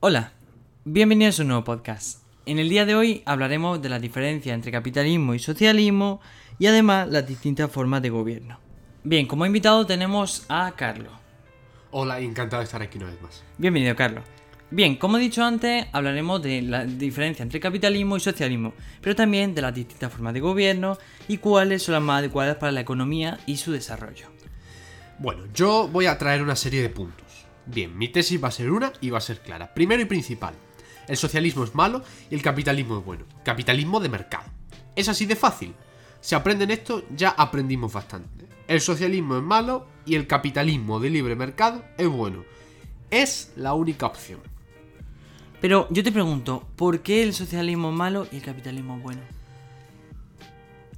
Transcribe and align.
Hola, 0.00 0.30
bienvenidos 0.84 1.40
a 1.40 1.42
un 1.42 1.48
nuevo 1.48 1.64
podcast. 1.64 2.22
En 2.46 2.60
el 2.60 2.68
día 2.68 2.86
de 2.86 2.94
hoy 2.94 3.20
hablaremos 3.26 3.82
de 3.82 3.88
la 3.88 3.98
diferencia 3.98 4.54
entre 4.54 4.70
capitalismo 4.70 5.34
y 5.34 5.40
socialismo 5.40 6.20
y 6.56 6.68
además 6.68 7.08
las 7.08 7.26
distintas 7.26 7.68
formas 7.68 8.00
de 8.00 8.10
gobierno. 8.10 8.60
Bien, 9.02 9.26
como 9.26 9.44
invitado 9.44 9.84
tenemos 9.86 10.46
a 10.48 10.70
Carlos. 10.76 11.12
Hola, 11.90 12.20
encantado 12.20 12.60
de 12.60 12.66
estar 12.66 12.80
aquí 12.80 12.98
una 12.98 13.08
vez 13.08 13.20
más. 13.20 13.42
Bienvenido, 13.58 13.96
Carlos. 13.96 14.22
Bien, 14.70 14.94
como 14.94 15.16
he 15.16 15.20
dicho 15.20 15.42
antes, 15.42 15.86
hablaremos 15.90 16.40
de 16.42 16.62
la 16.62 16.84
diferencia 16.84 17.42
entre 17.42 17.58
capitalismo 17.58 18.16
y 18.16 18.20
socialismo, 18.20 18.74
pero 19.00 19.16
también 19.16 19.52
de 19.52 19.62
las 19.62 19.74
distintas 19.74 20.12
formas 20.12 20.32
de 20.32 20.38
gobierno 20.38 20.96
y 21.26 21.38
cuáles 21.38 21.82
son 21.82 21.94
las 21.94 22.02
más 22.02 22.20
adecuadas 22.20 22.54
para 22.54 22.70
la 22.70 22.82
economía 22.82 23.40
y 23.46 23.56
su 23.56 23.72
desarrollo. 23.72 24.28
Bueno, 25.18 25.42
yo 25.52 25.88
voy 25.88 26.06
a 26.06 26.16
traer 26.18 26.40
una 26.40 26.54
serie 26.54 26.82
de 26.82 26.88
puntos. 26.88 27.27
Bien, 27.68 27.96
mi 27.96 28.08
tesis 28.08 28.42
va 28.42 28.48
a 28.48 28.52
ser 28.52 28.70
una 28.70 28.92
y 29.00 29.10
va 29.10 29.18
a 29.18 29.22
ser 29.22 29.40
clara. 29.40 29.74
Primero 29.74 30.00
y 30.00 30.06
principal, 30.06 30.54
el 31.06 31.16
socialismo 31.16 31.64
es 31.64 31.74
malo 31.74 32.02
y 32.30 32.34
el 32.34 32.42
capitalismo 32.42 32.98
es 32.98 33.04
bueno. 33.04 33.24
Capitalismo 33.44 34.00
de 34.00 34.08
mercado. 34.08 34.46
Es 34.96 35.08
así 35.08 35.26
de 35.26 35.36
fácil. 35.36 35.74
Si 36.20 36.34
aprenden 36.34 36.70
esto, 36.70 37.04
ya 37.14 37.30
aprendimos 37.30 37.92
bastante. 37.92 38.46
El 38.66 38.80
socialismo 38.80 39.36
es 39.36 39.42
malo 39.42 39.86
y 40.06 40.14
el 40.14 40.26
capitalismo 40.26 40.98
de 40.98 41.10
libre 41.10 41.36
mercado 41.36 41.84
es 41.98 42.08
bueno. 42.08 42.44
Es 43.10 43.52
la 43.56 43.74
única 43.74 44.06
opción. 44.06 44.40
Pero 45.60 45.88
yo 45.90 46.02
te 46.02 46.12
pregunto, 46.12 46.66
¿por 46.74 47.00
qué 47.00 47.22
el 47.22 47.34
socialismo 47.34 47.90
es 47.90 47.96
malo 47.96 48.26
y 48.32 48.36
el 48.36 48.42
capitalismo 48.42 48.96
es 48.96 49.02
bueno? 49.02 49.20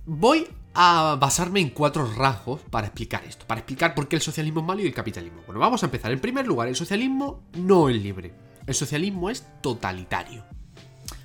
Voy 0.06 0.46
a 0.74 1.16
basarme 1.20 1.60
en 1.60 1.70
cuatro 1.70 2.06
rasgos 2.06 2.60
para 2.70 2.86
explicar 2.86 3.24
esto, 3.24 3.46
para 3.46 3.60
explicar 3.60 3.94
por 3.94 4.08
qué 4.08 4.16
el 4.16 4.22
socialismo 4.22 4.60
es 4.60 4.66
malo 4.66 4.80
y 4.82 4.86
el 4.86 4.94
capitalismo. 4.94 5.42
Bueno, 5.46 5.60
vamos 5.60 5.82
a 5.82 5.86
empezar. 5.86 6.12
En 6.12 6.20
primer 6.20 6.46
lugar, 6.46 6.68
el 6.68 6.76
socialismo 6.76 7.42
no 7.54 7.88
es 7.88 8.00
libre. 8.00 8.32
El 8.66 8.74
socialismo 8.74 9.30
es 9.30 9.46
totalitario. 9.62 10.44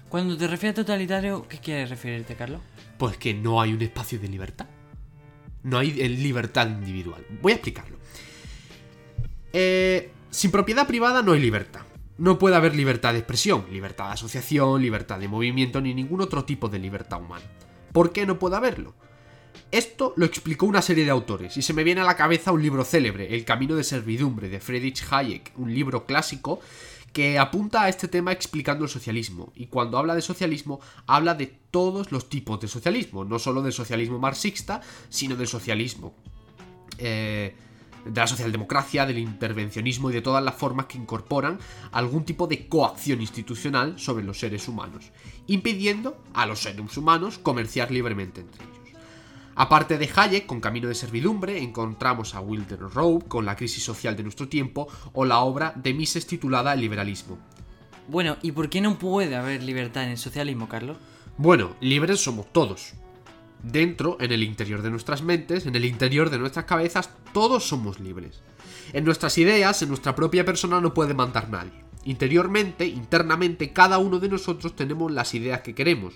Cuando 0.09 0.37
te 0.37 0.47
refieres 0.47 0.79
a 0.79 0.81
totalitario, 0.81 1.47
¿qué 1.47 1.59
quieres 1.59 1.89
referirte, 1.89 2.35
Carlos? 2.35 2.61
Pues 2.97 3.17
que 3.17 3.33
no 3.33 3.61
hay 3.61 3.73
un 3.73 3.81
espacio 3.81 4.19
de 4.19 4.27
libertad. 4.27 4.67
No 5.63 5.77
hay 5.77 5.91
libertad 5.91 6.67
individual. 6.67 7.25
Voy 7.41 7.51
a 7.51 7.55
explicarlo. 7.55 7.97
Eh, 9.51 10.11
sin 10.29 10.51
propiedad 10.51 10.87
privada 10.87 11.21
no 11.21 11.33
hay 11.33 11.39
libertad. 11.39 11.81
No 12.17 12.39
puede 12.39 12.55
haber 12.55 12.75
libertad 12.75 13.13
de 13.13 13.19
expresión, 13.19 13.65
libertad 13.71 14.07
de 14.07 14.13
asociación, 14.13 14.81
libertad 14.81 15.19
de 15.19 15.27
movimiento, 15.27 15.81
ni 15.81 15.93
ningún 15.93 16.21
otro 16.21 16.45
tipo 16.45 16.69
de 16.69 16.79
libertad 16.79 17.19
humana. 17.19 17.45
¿Por 17.91 18.13
qué 18.13 18.25
no 18.25 18.39
puede 18.39 18.55
haberlo? 18.55 18.93
Esto 19.71 20.13
lo 20.15 20.25
explicó 20.25 20.65
una 20.65 20.81
serie 20.81 21.05
de 21.05 21.11
autores, 21.11 21.57
y 21.57 21.61
se 21.61 21.73
me 21.73 21.83
viene 21.83 22.01
a 22.01 22.05
la 22.05 22.15
cabeza 22.15 22.51
un 22.51 22.61
libro 22.61 22.83
célebre, 22.83 23.33
El 23.33 23.45
Camino 23.45 23.75
de 23.75 23.83
Servidumbre, 23.83 24.49
de 24.49 24.59
Friedrich 24.59 25.05
Hayek, 25.11 25.53
un 25.57 25.73
libro 25.73 26.05
clásico 26.05 26.59
que 27.13 27.39
apunta 27.39 27.83
a 27.83 27.89
este 27.89 28.09
tema 28.09 28.33
explicando 28.33 28.83
el 28.83 28.89
socialismo, 28.89 29.53
y 29.55 29.67
cuando 29.67 29.97
habla 29.97 30.15
de 30.15 30.21
socialismo 30.21 30.81
habla 31.07 31.33
de 31.33 31.47
todos 31.71 32.11
los 32.11 32.27
tipos 32.29 32.59
de 32.59 32.67
socialismo, 32.67 33.23
no 33.23 33.39
solo 33.39 33.61
del 33.61 33.71
socialismo 33.73 34.19
marxista, 34.19 34.81
sino 35.09 35.35
del 35.35 35.47
socialismo. 35.47 36.13
Eh, 36.97 37.55
de 38.05 38.21
la 38.21 38.27
socialdemocracia, 38.27 39.05
del 39.05 39.17
intervencionismo 39.17 40.09
y 40.09 40.13
de 40.13 40.21
todas 40.21 40.43
las 40.43 40.55
formas 40.55 40.85
que 40.85 40.97
incorporan 40.97 41.59
algún 41.91 42.23
tipo 42.23 42.47
de 42.47 42.67
coacción 42.67 43.19
institucional 43.21 43.97
sobre 43.97 44.23
los 44.23 44.39
seres 44.39 44.67
humanos, 44.67 45.11
impidiendo 45.47 46.21
a 46.33 46.45
los 46.45 46.59
seres 46.59 46.97
humanos 46.97 47.39
comerciar 47.39 47.91
libremente 47.91 48.41
entre 48.41 48.63
ellos. 48.63 48.74
Aparte 49.57 49.97
de 49.97 50.09
Hayek, 50.13 50.45
con 50.45 50.59
Camino 50.59 50.89
de 50.89 50.95
Servidumbre, 50.95 51.63
encontramos 51.63 52.35
a 52.35 52.41
Wilder 52.41 52.79
Rowe 52.79 53.23
con 53.25 53.45
La 53.45 53.55
crisis 53.55 53.83
social 53.83 54.15
de 54.17 54.23
nuestro 54.23 54.49
tiempo 54.49 54.89
o 55.13 55.23
la 55.23 55.39
obra 55.39 55.71
de 55.75 55.93
Mises 55.93 56.27
titulada 56.27 56.73
El 56.73 56.81
liberalismo. 56.81 57.37
Bueno, 58.09 58.35
¿y 58.41 58.51
por 58.51 58.69
qué 58.69 58.81
no 58.81 58.99
puede 58.99 59.35
haber 59.35 59.63
libertad 59.63 60.03
en 60.03 60.09
el 60.09 60.17
socialismo, 60.17 60.67
Carlos? 60.67 60.97
Bueno, 61.37 61.75
libres 61.79 62.21
somos 62.21 62.51
todos. 62.51 62.93
Dentro, 63.63 64.17
en 64.19 64.33
el 64.33 64.43
interior 64.43 64.81
de 64.81 64.91
nuestras 64.91 65.23
mentes, 65.23 65.65
en 65.65 65.75
el 65.75 65.85
interior 65.85 66.29
de 66.29 66.37
nuestras 66.37 66.65
cabezas, 66.65 67.09
todos 67.33 67.65
somos 67.67 67.99
libres. 68.01 68.41
En 68.91 69.05
nuestras 69.05 69.37
ideas, 69.37 69.81
en 69.81 69.89
nuestra 69.89 70.15
propia 70.15 70.43
persona 70.43 70.81
no 70.81 70.93
puede 70.93 71.13
mandar 71.13 71.49
nadie. 71.49 71.85
Interiormente, 72.05 72.85
internamente, 72.85 73.73
cada 73.73 73.97
uno 73.97 74.19
de 74.19 74.29
nosotros 74.29 74.75
tenemos 74.75 75.11
las 75.11 75.33
ideas 75.33 75.61
que 75.61 75.73
queremos. 75.73 76.13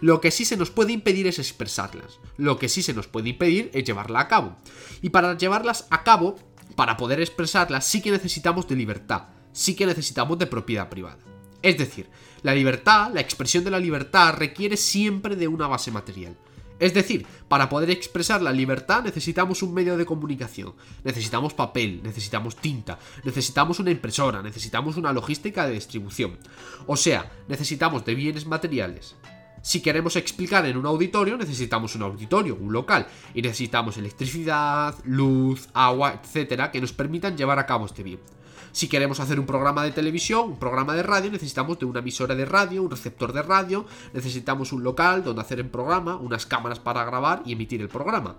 Lo 0.00 0.20
que 0.20 0.30
sí 0.30 0.46
se 0.46 0.56
nos 0.56 0.70
puede 0.70 0.92
impedir 0.92 1.26
es 1.26 1.38
expresarlas. 1.38 2.18
Lo 2.38 2.58
que 2.58 2.70
sí 2.70 2.82
se 2.82 2.94
nos 2.94 3.06
puede 3.06 3.28
impedir 3.28 3.70
es 3.74 3.84
llevarla 3.84 4.20
a 4.20 4.28
cabo. 4.28 4.56
Y 5.02 5.10
para 5.10 5.36
llevarlas 5.36 5.86
a 5.90 6.02
cabo, 6.02 6.36
para 6.74 6.96
poder 6.96 7.20
expresarlas, 7.20 7.86
sí 7.86 8.00
que 8.00 8.10
necesitamos 8.10 8.66
de 8.66 8.76
libertad. 8.76 9.24
Sí 9.52 9.76
que 9.76 9.84
necesitamos 9.84 10.38
de 10.38 10.46
propiedad 10.46 10.88
privada. 10.88 11.18
Es 11.62 11.76
decir, 11.76 12.08
la 12.42 12.54
libertad, 12.54 13.10
la 13.12 13.20
expresión 13.20 13.62
de 13.62 13.70
la 13.70 13.78
libertad 13.78 14.34
requiere 14.34 14.76
siempre 14.78 15.36
de 15.36 15.48
una 15.48 15.66
base 15.66 15.90
material. 15.90 16.36
Es 16.78 16.92
decir, 16.92 17.26
para 17.48 17.68
poder 17.68 17.90
expresar 17.90 18.42
la 18.42 18.52
libertad 18.52 19.02
necesitamos 19.02 19.62
un 19.62 19.72
medio 19.72 19.96
de 19.96 20.04
comunicación, 20.04 20.74
necesitamos 21.04 21.54
papel, 21.54 22.00
necesitamos 22.02 22.56
tinta, 22.56 22.98
necesitamos 23.24 23.80
una 23.80 23.90
impresora, 23.90 24.42
necesitamos 24.42 24.96
una 24.96 25.12
logística 25.12 25.66
de 25.66 25.72
distribución. 25.72 26.38
O 26.86 26.96
sea, 26.96 27.32
necesitamos 27.48 28.04
de 28.04 28.14
bienes 28.14 28.46
materiales. 28.46 29.16
Si 29.62 29.80
queremos 29.80 30.14
explicar 30.14 30.64
en 30.66 30.76
un 30.76 30.86
auditorio, 30.86 31.36
necesitamos 31.36 31.96
un 31.96 32.02
auditorio, 32.02 32.54
un 32.54 32.72
local, 32.72 33.06
y 33.34 33.42
necesitamos 33.42 33.96
electricidad, 33.96 34.94
luz, 35.04 35.68
agua, 35.74 36.20
etcétera, 36.22 36.70
que 36.70 36.80
nos 36.80 36.92
permitan 36.92 37.36
llevar 37.36 37.58
a 37.58 37.66
cabo 37.66 37.86
este 37.86 38.04
bien. 38.04 38.20
Si 38.72 38.88
queremos 38.88 39.20
hacer 39.20 39.40
un 39.40 39.46
programa 39.46 39.84
de 39.84 39.92
televisión, 39.92 40.50
un 40.50 40.58
programa 40.58 40.94
de 40.94 41.02
radio, 41.02 41.30
necesitamos 41.30 41.78
de 41.78 41.86
una 41.86 42.00
emisora 42.00 42.34
de 42.34 42.44
radio, 42.44 42.82
un 42.82 42.90
receptor 42.90 43.32
de 43.32 43.42
radio, 43.42 43.86
necesitamos 44.12 44.72
un 44.72 44.82
local 44.82 45.24
donde 45.24 45.42
hacer 45.42 45.60
el 45.60 45.68
programa, 45.68 46.16
unas 46.16 46.46
cámaras 46.46 46.78
para 46.78 47.04
grabar 47.04 47.42
y 47.46 47.52
emitir 47.52 47.80
el 47.80 47.88
programa. 47.88 48.36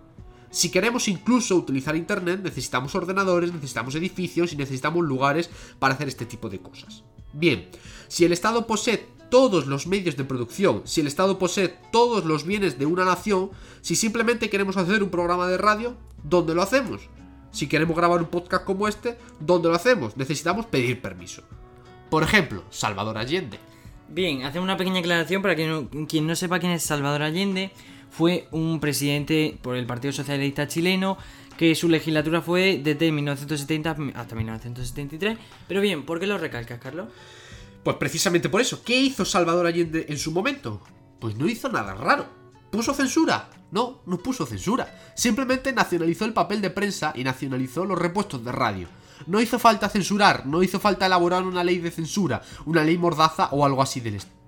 Si 0.49 0.71
queremos 0.71 1.07
incluso 1.07 1.55
utilizar 1.55 1.95
Internet, 1.95 2.41
necesitamos 2.43 2.95
ordenadores, 2.95 3.53
necesitamos 3.53 3.95
edificios 3.95 4.53
y 4.53 4.55
necesitamos 4.55 5.05
lugares 5.05 5.49
para 5.79 5.93
hacer 5.93 6.07
este 6.07 6.25
tipo 6.25 6.49
de 6.49 6.59
cosas. 6.59 7.03
Bien, 7.33 7.69
si 8.07 8.23
el 8.23 8.31
Estado 8.31 8.65
posee 8.65 9.05
todos 9.29 9.67
los 9.67 9.87
medios 9.87 10.15
de 10.15 10.23
producción, 10.23 10.81
si 10.85 11.01
el 11.01 11.07
Estado 11.07 11.37
posee 11.37 11.75
todos 11.91 12.25
los 12.25 12.45
bienes 12.45 12.79
de 12.79 12.85
una 12.85 13.03
nación, 13.03 13.51
si 13.81 13.95
simplemente 13.95 14.49
queremos 14.49 14.77
hacer 14.77 15.03
un 15.03 15.09
programa 15.09 15.47
de 15.47 15.57
radio, 15.57 15.95
¿dónde 16.23 16.55
lo 16.55 16.61
hacemos? 16.61 17.09
Si 17.51 17.67
queremos 17.67 17.95
grabar 17.95 18.19
un 18.21 18.27
podcast 18.27 18.63
como 18.65 18.87
este, 18.87 19.17
¿dónde 19.39 19.69
lo 19.69 19.75
hacemos? 19.75 20.17
Necesitamos 20.17 20.65
pedir 20.65 21.01
permiso. 21.01 21.43
Por 22.09 22.23
ejemplo, 22.23 22.63
Salvador 22.69 23.17
Allende. 23.17 23.59
Bien, 24.09 24.43
hacemos 24.43 24.63
una 24.63 24.77
pequeña 24.77 24.99
aclaración 24.99 25.41
para 25.41 25.55
que 25.55 25.67
no, 25.67 25.89
quien 26.07 26.27
no 26.27 26.35
sepa 26.35 26.59
quién 26.59 26.71
es 26.71 26.83
Salvador 26.83 27.23
Allende. 27.23 27.71
Fue 28.09 28.47
un 28.51 28.79
presidente 28.79 29.57
por 29.61 29.75
el 29.75 29.85
Partido 29.85 30.13
Socialista 30.13 30.67
Chileno 30.67 31.17
que 31.57 31.75
su 31.75 31.89
legislatura 31.89 32.41
fue 32.41 32.79
desde 32.81 33.11
1970 33.11 33.97
hasta 34.15 34.35
1973. 34.35 35.37
Pero 35.67 35.81
bien, 35.81 36.05
¿por 36.05 36.19
qué 36.19 36.27
lo 36.27 36.37
recalcas, 36.37 36.79
Carlos? 36.79 37.07
Pues 37.83 37.97
precisamente 37.97 38.47
por 38.47 38.61
eso. 38.61 38.83
¿Qué 38.83 38.97
hizo 38.97 39.25
Salvador 39.25 39.65
Allende 39.65 40.05
en 40.07 40.17
su 40.17 40.31
momento? 40.31 40.81
Pues 41.19 41.35
no 41.35 41.47
hizo 41.47 41.69
nada 41.69 41.95
raro. 41.95 42.36
¿Puso 42.71 42.93
censura? 42.93 43.49
No, 43.71 44.01
no 44.05 44.17
puso 44.17 44.45
censura. 44.45 45.13
Simplemente 45.15 45.73
nacionalizó 45.73 46.25
el 46.25 46.33
papel 46.33 46.61
de 46.61 46.69
prensa 46.69 47.13
y 47.15 47.23
nacionalizó 47.23 47.85
los 47.85 47.97
repuestos 47.97 48.43
de 48.43 48.51
radio. 48.51 48.87
No 49.25 49.41
hizo 49.41 49.57
falta 49.57 49.89
censurar, 49.89 50.45
no 50.45 50.61
hizo 50.61 50.79
falta 50.79 51.05
elaborar 51.05 51.43
una 51.43 51.63
ley 51.63 51.79
de 51.79 51.91
censura, 51.91 52.41
una 52.65 52.83
ley 52.83 52.97
mordaza 52.97 53.49
o 53.51 53.65
algo 53.65 53.81
así 53.81 54.01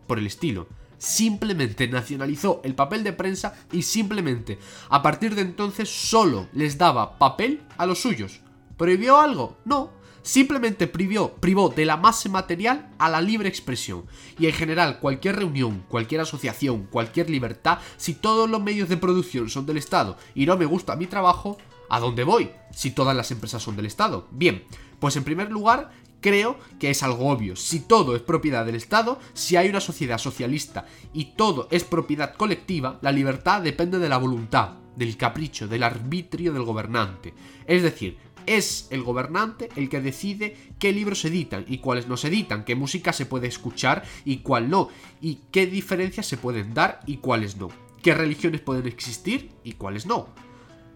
por 0.05 0.19
el 0.19 0.27
estilo. 0.27 0.67
Simplemente 0.97 1.87
nacionalizó 1.87 2.61
el 2.63 2.75
papel 2.75 3.03
de 3.03 3.13
prensa 3.13 3.55
y 3.71 3.83
simplemente 3.83 4.59
a 4.89 5.01
partir 5.01 5.33
de 5.33 5.41
entonces 5.41 5.89
solo 5.89 6.47
les 6.53 6.77
daba 6.77 7.17
papel 7.17 7.61
a 7.77 7.85
los 7.85 7.99
suyos. 7.99 8.41
¿Prohibió 8.77 9.17
algo? 9.17 9.57
No, 9.65 9.91
simplemente 10.21 10.87
privó, 10.87 11.33
privó 11.35 11.69
de 11.69 11.85
la 11.85 11.97
masa 11.97 12.29
material 12.29 12.89
a 12.97 13.09
la 13.09 13.21
libre 13.21 13.49
expresión. 13.49 14.05
Y 14.37 14.47
en 14.47 14.53
general, 14.53 14.99
cualquier 14.99 15.37
reunión, 15.37 15.83
cualquier 15.87 16.21
asociación, 16.21 16.87
cualquier 16.89 17.29
libertad, 17.29 17.79
si 17.97 18.13
todos 18.13 18.49
los 18.49 18.61
medios 18.61 18.89
de 18.89 18.97
producción 18.97 19.49
son 19.49 19.65
del 19.65 19.77
Estado 19.77 20.17
y 20.35 20.45
no 20.45 20.57
me 20.57 20.65
gusta 20.65 20.95
mi 20.95 21.07
trabajo, 21.07 21.57
¿a 21.89 21.99
dónde 21.99 22.23
voy? 22.23 22.51
Si 22.71 22.91
todas 22.91 23.15
las 23.15 23.31
empresas 23.31 23.63
son 23.63 23.75
del 23.75 23.85
Estado. 23.85 24.27
Bien, 24.31 24.63
pues 24.99 25.15
en 25.15 25.23
primer 25.23 25.51
lugar, 25.51 25.91
creo 26.21 26.57
que 26.79 26.89
es 26.89 27.03
algo 27.03 27.29
obvio. 27.29 27.55
Si 27.55 27.81
todo 27.81 28.15
es 28.15 28.21
propiedad 28.21 28.65
del 28.65 28.75
Estado, 28.75 29.19
si 29.33 29.55
hay 29.55 29.69
una 29.69 29.81
sociedad 29.81 30.17
socialista 30.17 30.85
y 31.13 31.33
todo 31.35 31.67
es 31.71 31.83
propiedad 31.83 32.35
colectiva, 32.35 32.99
la 33.01 33.11
libertad 33.11 33.61
depende 33.61 33.99
de 33.99 34.09
la 34.09 34.17
voluntad, 34.17 34.73
del 34.95 35.17
capricho, 35.17 35.67
del 35.67 35.83
arbitrio 35.83 36.53
del 36.53 36.63
gobernante. 36.63 37.33
Es 37.65 37.83
decir, 37.83 38.17
es 38.49 38.87
el 38.89 39.03
gobernante 39.03 39.69
el 39.75 39.89
que 39.89 40.01
decide 40.01 40.55
qué 40.79 40.91
libros 40.91 41.21
se 41.21 41.27
editan 41.27 41.65
y 41.67 41.77
cuáles 41.77 42.07
no 42.07 42.17
se 42.17 42.29
editan, 42.29 42.65
qué 42.65 42.75
música 42.75 43.13
se 43.13 43.25
puede 43.25 43.47
escuchar 43.47 44.03
y 44.25 44.37
cuál 44.37 44.69
no, 44.69 44.89
y 45.21 45.39
qué 45.51 45.67
diferencias 45.67 46.25
se 46.25 46.37
pueden 46.37 46.73
dar 46.73 47.01
y 47.05 47.17
cuáles 47.17 47.57
no, 47.57 47.69
qué 48.01 48.13
religiones 48.13 48.61
pueden 48.61 48.87
existir 48.87 49.51
y 49.63 49.73
cuáles 49.73 50.05
no. 50.05 50.27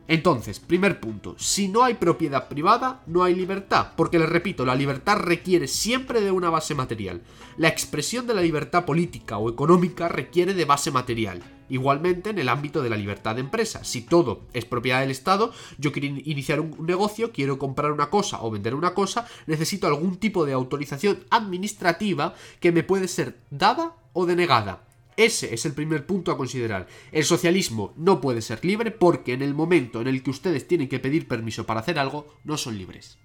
Entonces, 0.07 0.59
primer 0.59 0.99
punto, 0.99 1.35
si 1.37 1.69
no 1.69 1.83
hay 1.83 1.93
propiedad 1.93 2.49
privada, 2.49 3.01
no 3.07 3.23
hay 3.23 3.35
libertad, 3.35 3.93
porque 3.95 4.19
les 4.19 4.27
repito, 4.27 4.65
la 4.65 4.75
libertad 4.75 5.17
requiere 5.17 5.67
siempre 5.67 6.19
de 6.19 6.31
una 6.31 6.49
base 6.49 6.75
material. 6.75 7.21
La 7.55 7.69
expresión 7.69 8.27
de 8.27 8.33
la 8.33 8.41
libertad 8.41 8.83
política 8.83 9.37
o 9.37 9.49
económica 9.49 10.09
requiere 10.09 10.53
de 10.53 10.65
base 10.65 10.91
material. 10.91 11.41
Igualmente 11.69 12.31
en 12.31 12.39
el 12.39 12.49
ámbito 12.49 12.83
de 12.83 12.89
la 12.89 12.97
libertad 12.97 13.35
de 13.35 13.41
empresa. 13.41 13.85
Si 13.85 14.01
todo 14.01 14.41
es 14.51 14.65
propiedad 14.65 14.99
del 14.99 15.11
Estado, 15.11 15.53
yo 15.77 15.93
quiero 15.93 16.07
iniciar 16.25 16.59
un 16.59 16.85
negocio, 16.85 17.31
quiero 17.31 17.57
comprar 17.57 17.91
una 17.93 18.09
cosa 18.09 18.43
o 18.43 18.51
vender 18.51 18.75
una 18.75 18.93
cosa, 18.93 19.25
necesito 19.47 19.87
algún 19.87 20.17
tipo 20.17 20.45
de 20.45 20.51
autorización 20.51 21.23
administrativa 21.29 22.35
que 22.59 22.73
me 22.73 22.83
puede 22.83 23.07
ser 23.07 23.39
dada 23.49 23.95
o 24.11 24.25
denegada. 24.25 24.83
Ese 25.17 25.53
es 25.53 25.65
el 25.65 25.73
primer 25.73 26.05
punto 26.05 26.31
a 26.31 26.37
considerar. 26.37 26.87
El 27.11 27.23
socialismo 27.23 27.93
no 27.97 28.21
puede 28.21 28.41
ser 28.41 28.63
libre 28.65 28.91
porque 28.91 29.33
en 29.33 29.41
el 29.41 29.53
momento 29.53 30.01
en 30.01 30.07
el 30.07 30.23
que 30.23 30.31
ustedes 30.31 30.67
tienen 30.67 30.89
que 30.89 30.99
pedir 30.99 31.27
permiso 31.27 31.65
para 31.65 31.81
hacer 31.81 31.99
algo, 31.99 32.35
no 32.43 32.57
son 32.57 32.77
libres. 32.77 33.17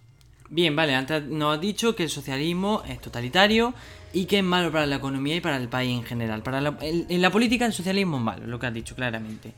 Bien, 0.50 0.74
vale, 0.74 0.94
antes 0.94 1.24
nos 1.24 1.54
has 1.54 1.60
dicho 1.60 1.94
que 1.94 2.04
el 2.04 2.08
socialismo 2.08 2.82
es 2.88 3.00
totalitario 3.00 3.74
y 4.14 4.24
que 4.24 4.38
es 4.38 4.44
malo 4.44 4.72
para 4.72 4.86
la 4.86 4.96
economía 4.96 5.36
y 5.36 5.40
para 5.40 5.58
el 5.58 5.68
país 5.68 5.98
en 5.98 6.04
general. 6.04 6.42
Para 6.42 6.60
la, 6.60 6.78
en 6.80 7.20
la 7.20 7.30
política 7.30 7.66
el 7.66 7.74
socialismo 7.74 8.16
es 8.16 8.22
malo, 8.22 8.46
lo 8.46 8.58
que 8.58 8.66
has 8.66 8.74
dicho 8.74 8.94
claramente. 8.94 9.52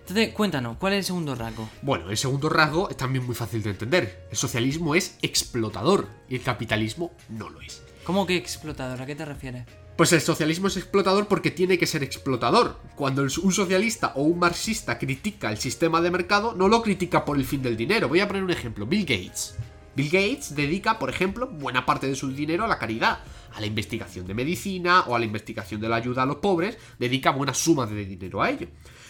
Entonces, 0.00 0.34
cuéntanos, 0.34 0.78
¿cuál 0.78 0.94
es 0.94 0.98
el 0.98 1.04
segundo 1.04 1.36
rasgo? 1.36 1.68
Bueno, 1.80 2.10
el 2.10 2.16
segundo 2.16 2.48
rasgo 2.48 2.90
es 2.90 2.96
también 2.96 3.24
muy 3.24 3.36
fácil 3.36 3.62
de 3.62 3.70
entender. 3.70 4.26
El 4.32 4.36
socialismo 4.36 4.96
es 4.96 5.16
explotador 5.22 6.08
y 6.28 6.34
el 6.34 6.42
capitalismo 6.42 7.12
no 7.28 7.48
lo 7.48 7.60
es. 7.60 7.84
¿Cómo 8.02 8.26
que 8.26 8.36
explotador? 8.36 9.00
¿A 9.00 9.06
qué 9.06 9.14
te 9.14 9.24
refieres? 9.24 9.64
Pues 9.96 10.10
el 10.14 10.22
socialismo 10.22 10.68
es 10.68 10.78
explotador 10.78 11.28
porque 11.28 11.50
tiene 11.50 11.76
que 11.76 11.86
ser 11.86 12.02
explotador. 12.02 12.78
Cuando 12.96 13.22
un 13.22 13.52
socialista 13.52 14.12
o 14.16 14.22
un 14.22 14.38
marxista 14.38 14.98
critica 14.98 15.50
el 15.50 15.58
sistema 15.58 16.00
de 16.00 16.10
mercado, 16.10 16.54
no 16.54 16.66
lo 16.66 16.82
critica 16.82 17.26
por 17.26 17.36
el 17.36 17.44
fin 17.44 17.62
del 17.62 17.76
dinero. 17.76 18.08
Voy 18.08 18.20
a 18.20 18.26
poner 18.26 18.42
un 18.42 18.50
ejemplo, 18.50 18.86
Bill 18.86 19.04
Gates. 19.04 19.54
Bill 19.94 20.08
Gates 20.08 20.54
dedica, 20.56 20.98
por 20.98 21.10
ejemplo, 21.10 21.46
buena 21.46 21.84
parte 21.84 22.06
de 22.06 22.16
su 22.16 22.32
dinero 22.32 22.64
a 22.64 22.68
la 22.68 22.78
caridad, 22.78 23.18
a 23.52 23.60
la 23.60 23.66
investigación 23.66 24.26
de 24.26 24.32
medicina 24.32 25.02
o 25.02 25.14
a 25.14 25.18
la 25.18 25.26
investigación 25.26 25.82
de 25.82 25.90
la 25.90 25.96
ayuda 25.96 26.22
a 26.22 26.26
los 26.26 26.36
pobres, 26.36 26.78
dedica 26.98 27.30
buenas 27.30 27.58
sumas 27.58 27.90
de 27.90 28.06
dinero 28.06 28.40
a 28.40 28.48
ello. 28.48 28.68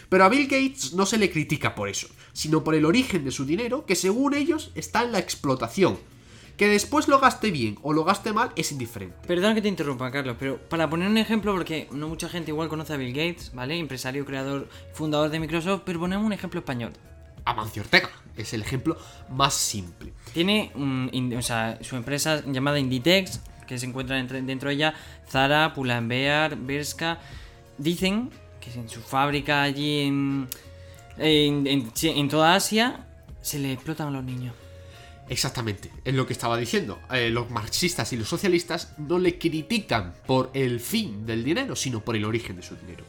Pero 0.09 0.25
a 0.25 0.29
Bill 0.29 0.47
Gates 0.47 0.93
no 0.93 1.05
se 1.05 1.17
le 1.17 1.31
critica 1.31 1.75
por 1.75 1.87
eso, 1.87 2.07
sino 2.33 2.61
por 2.61 2.75
el 2.75 2.83
origen 2.83 3.23
de 3.23 3.31
su 3.31 3.45
dinero, 3.45 3.85
que 3.85 3.95
según 3.95 4.33
ellos 4.33 4.71
está 4.75 5.03
en 5.03 5.13
la 5.13 5.19
explotación, 5.19 5.97
que 6.57 6.67
después 6.67 7.07
lo 7.07 7.19
gaste 7.19 7.51
bien 7.51 7.77
o 7.81 7.93
lo 7.93 8.03
gaste 8.03 8.33
mal 8.33 8.51
es 8.55 8.71
indiferente. 8.71 9.15
Perdón 9.27 9.55
que 9.55 9.61
te 9.61 9.67
interrumpa, 9.67 10.11
Carlos, 10.11 10.35
pero 10.39 10.57
para 10.57 10.89
poner 10.89 11.09
un 11.09 11.17
ejemplo, 11.17 11.53
porque 11.53 11.87
no 11.91 12.07
mucha 12.07 12.29
gente 12.29 12.51
igual 12.51 12.69
conoce 12.69 12.93
a 12.93 12.97
Bill 12.97 13.13
Gates, 13.13 13.51
¿vale? 13.53 13.77
Empresario, 13.77 14.25
creador, 14.25 14.69
fundador 14.93 15.29
de 15.29 15.39
Microsoft, 15.39 15.81
pero 15.85 15.99
ponemos 15.99 16.25
un 16.25 16.33
ejemplo 16.33 16.59
español. 16.59 16.93
Amancio 17.45 17.81
Ortega 17.81 18.09
es 18.37 18.53
el 18.53 18.61
ejemplo 18.61 18.97
más 19.29 19.53
simple. 19.53 20.13
Tiene 20.33 20.71
o 21.37 21.41
sea, 21.41 21.79
su 21.81 21.95
empresa 21.95 22.43
llamada 22.45 22.79
Inditex, 22.79 23.41
que 23.67 23.77
se 23.77 23.85
encuentra 23.85 24.15
dentro 24.15 24.69
de 24.69 24.75
ella 24.75 24.93
Zara, 25.29 25.73
Pull&Bear, 25.73 26.55
Berska. 26.57 27.19
Dicen 27.77 28.29
que 28.61 28.71
en 28.79 28.87
su 28.87 29.01
fábrica 29.01 29.63
allí 29.63 30.01
en, 30.01 30.47
en, 31.17 31.91
en 32.01 32.29
toda 32.29 32.55
Asia 32.55 33.07
se 33.41 33.59
le 33.59 33.73
explotan 33.73 34.07
a 34.07 34.11
los 34.11 34.23
niños. 34.23 34.55
Exactamente, 35.29 35.89
es 36.03 36.13
lo 36.13 36.27
que 36.27 36.33
estaba 36.33 36.57
diciendo. 36.57 36.99
Eh, 37.11 37.29
los 37.29 37.49
marxistas 37.49 38.11
y 38.13 38.17
los 38.17 38.27
socialistas 38.27 38.93
no 38.97 39.19
le 39.19 39.37
critican 39.37 40.13
por 40.25 40.51
el 40.53 40.79
fin 40.79 41.25
del 41.25 41.43
dinero, 41.43 41.75
sino 41.75 42.01
por 42.01 42.15
el 42.15 42.25
origen 42.25 42.55
de 42.55 42.61
su 42.61 42.75
dinero. 42.75 43.05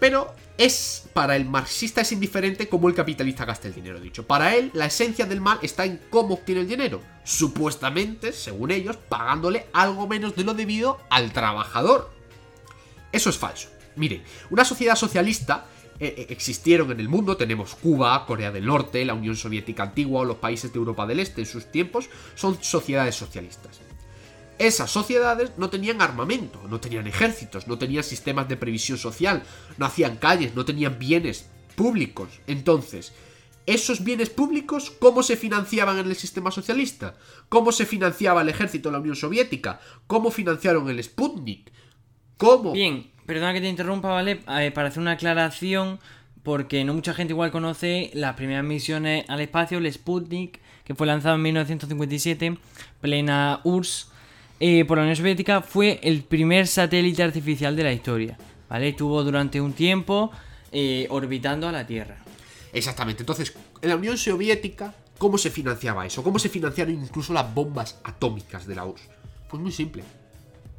Pero 0.00 0.34
es 0.56 1.08
para 1.12 1.36
el 1.36 1.44
marxista 1.44 2.00
es 2.00 2.12
indiferente 2.12 2.68
cómo 2.68 2.88
el 2.88 2.94
capitalista 2.94 3.44
gasta 3.44 3.68
el 3.68 3.74
dinero, 3.74 4.00
dicho. 4.00 4.26
Para 4.26 4.54
él, 4.54 4.70
la 4.74 4.86
esencia 4.86 5.26
del 5.26 5.40
mal 5.40 5.58
está 5.62 5.84
en 5.84 6.00
cómo 6.10 6.34
obtiene 6.34 6.62
el 6.62 6.68
dinero. 6.68 7.02
Supuestamente, 7.24 8.32
según 8.32 8.70
ellos, 8.70 8.96
pagándole 8.96 9.66
algo 9.72 10.06
menos 10.06 10.36
de 10.36 10.44
lo 10.44 10.54
debido 10.54 11.00
al 11.10 11.32
trabajador. 11.32 12.10
Eso 13.10 13.30
es 13.30 13.38
falso. 13.38 13.68
Miren, 13.96 14.22
una 14.50 14.64
sociedad 14.64 14.94
socialista 14.94 15.66
eh, 16.00 16.14
eh, 16.16 16.26
existieron 16.30 16.90
en 16.92 17.00
el 17.00 17.08
mundo. 17.08 17.36
Tenemos 17.36 17.74
Cuba, 17.74 18.24
Corea 18.26 18.50
del 18.50 18.66
Norte, 18.66 19.04
la 19.04 19.14
Unión 19.14 19.36
Soviética 19.36 19.82
antigua 19.82 20.20
o 20.20 20.24
los 20.24 20.36
países 20.36 20.72
de 20.72 20.78
Europa 20.78 21.06
del 21.06 21.20
Este 21.20 21.40
en 21.40 21.46
sus 21.46 21.70
tiempos. 21.70 22.08
Son 22.34 22.62
sociedades 22.62 23.16
socialistas. 23.16 23.80
Esas 24.58 24.90
sociedades 24.90 25.52
no 25.56 25.70
tenían 25.70 26.02
armamento, 26.02 26.60
no 26.68 26.80
tenían 26.80 27.06
ejércitos, 27.06 27.68
no 27.68 27.78
tenían 27.78 28.02
sistemas 28.02 28.48
de 28.48 28.56
previsión 28.56 28.98
social, 28.98 29.44
no 29.76 29.86
hacían 29.86 30.16
calles, 30.16 30.54
no 30.54 30.64
tenían 30.64 30.98
bienes 30.98 31.48
públicos. 31.76 32.28
Entonces, 32.48 33.12
esos 33.66 34.02
bienes 34.02 34.30
públicos, 34.30 34.90
¿cómo 34.98 35.22
se 35.22 35.36
financiaban 35.36 35.98
en 35.98 36.06
el 36.06 36.16
sistema 36.16 36.50
socialista? 36.50 37.16
¿Cómo 37.48 37.70
se 37.70 37.86
financiaba 37.86 38.42
el 38.42 38.48
ejército 38.48 38.88
de 38.88 38.94
la 38.94 39.00
Unión 39.00 39.14
Soviética? 39.14 39.78
¿Cómo 40.06 40.30
financiaron 40.30 40.88
el 40.88 41.02
Sputnik? 41.04 41.70
¿Cómo? 42.36 42.72
Bien, 42.72 43.10
Perdona 43.28 43.52
que 43.52 43.60
te 43.60 43.68
interrumpa, 43.68 44.08
¿vale? 44.08 44.36
Para 44.36 44.88
hacer 44.88 45.02
una 45.02 45.10
aclaración, 45.10 46.00
porque 46.42 46.82
no 46.82 46.94
mucha 46.94 47.12
gente 47.12 47.34
igual 47.34 47.50
conoce 47.50 48.10
las 48.14 48.34
primeras 48.36 48.64
misiones 48.64 49.26
al 49.28 49.42
espacio, 49.42 49.76
el 49.76 49.92
Sputnik, 49.92 50.60
que 50.82 50.94
fue 50.94 51.06
lanzado 51.06 51.34
en 51.34 51.42
1957, 51.42 52.56
plena 53.02 53.60
URSS, 53.64 54.10
eh, 54.60 54.86
por 54.86 54.96
la 54.96 55.02
Unión 55.02 55.16
Soviética, 55.16 55.60
fue 55.60 56.00
el 56.02 56.22
primer 56.22 56.66
satélite 56.66 57.22
artificial 57.22 57.76
de 57.76 57.82
la 57.82 57.92
historia, 57.92 58.38
¿vale? 58.70 58.88
Estuvo 58.88 59.22
durante 59.22 59.60
un 59.60 59.74
tiempo 59.74 60.32
eh, 60.72 61.06
orbitando 61.10 61.68
a 61.68 61.72
la 61.72 61.86
Tierra. 61.86 62.16
Exactamente, 62.72 63.24
entonces, 63.24 63.52
en 63.82 63.90
la 63.90 63.96
Unión 63.96 64.16
Soviética, 64.16 64.94
¿cómo 65.18 65.36
se 65.36 65.50
financiaba 65.50 66.06
eso? 66.06 66.22
¿Cómo 66.22 66.38
se 66.38 66.48
financiaron 66.48 66.94
incluso 66.94 67.34
las 67.34 67.52
bombas 67.52 68.00
atómicas 68.04 68.66
de 68.66 68.74
la 68.74 68.86
URSS? 68.86 69.10
Pues 69.50 69.62
muy 69.62 69.72
simple, 69.72 70.02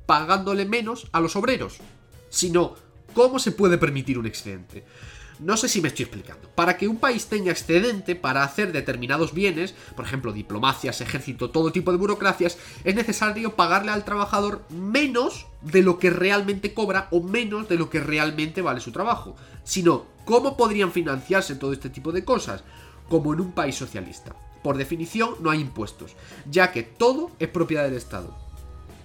pagándole 0.07 0.65
menos 0.65 1.09
a 1.11 1.19
los 1.19 1.35
obreros 1.35 1.79
sino 2.29 2.75
cómo 3.13 3.39
se 3.39 3.51
puede 3.51 3.77
permitir 3.77 4.17
un 4.17 4.25
excedente. 4.25 4.85
No 5.39 5.55
sé 5.55 5.69
si 5.69 5.81
me 5.81 5.87
estoy 5.87 6.03
explicando. 6.03 6.49
Para 6.49 6.75
que 6.75 6.89
un 6.89 6.97
país 6.97 7.27
tenga 7.27 7.51
excedente 7.51 8.13
para 8.15 8.43
hacer 8.43 8.73
determinados 8.73 9.33
bienes, 9.33 9.73
por 9.95 10.03
ejemplo, 10.03 10.33
diplomacias, 10.33 10.99
ejército, 10.99 11.49
todo 11.49 11.71
tipo 11.71 11.91
de 11.91 11.97
burocracias, 11.97 12.57
es 12.83 12.93
necesario 12.93 13.55
pagarle 13.55 13.91
al 13.91 14.03
trabajador 14.03 14.65
menos 14.69 15.47
de 15.61 15.81
lo 15.81 15.97
que 15.97 16.09
realmente 16.09 16.73
cobra 16.73 17.07
o 17.11 17.21
menos 17.21 17.69
de 17.69 17.77
lo 17.77 17.89
que 17.89 18.01
realmente 18.01 18.61
vale 18.61 18.81
su 18.81 18.91
trabajo. 18.91 19.37
Sino, 19.63 20.07
¿cómo 20.25 20.57
podrían 20.57 20.91
financiarse 20.91 21.55
todo 21.55 21.71
este 21.71 21.89
tipo 21.89 22.11
de 22.11 22.25
cosas? 22.25 22.65
Como 23.07 23.33
en 23.33 23.39
un 23.39 23.53
país 23.53 23.75
socialista. 23.75 24.35
Por 24.61 24.75
definición, 24.75 25.35
no 25.39 25.51
hay 25.51 25.61
impuestos, 25.61 26.17
ya 26.51 26.73
que 26.73 26.83
todo 26.83 27.31
es 27.39 27.47
propiedad 27.47 27.85
del 27.85 27.93
Estado. 27.93 28.48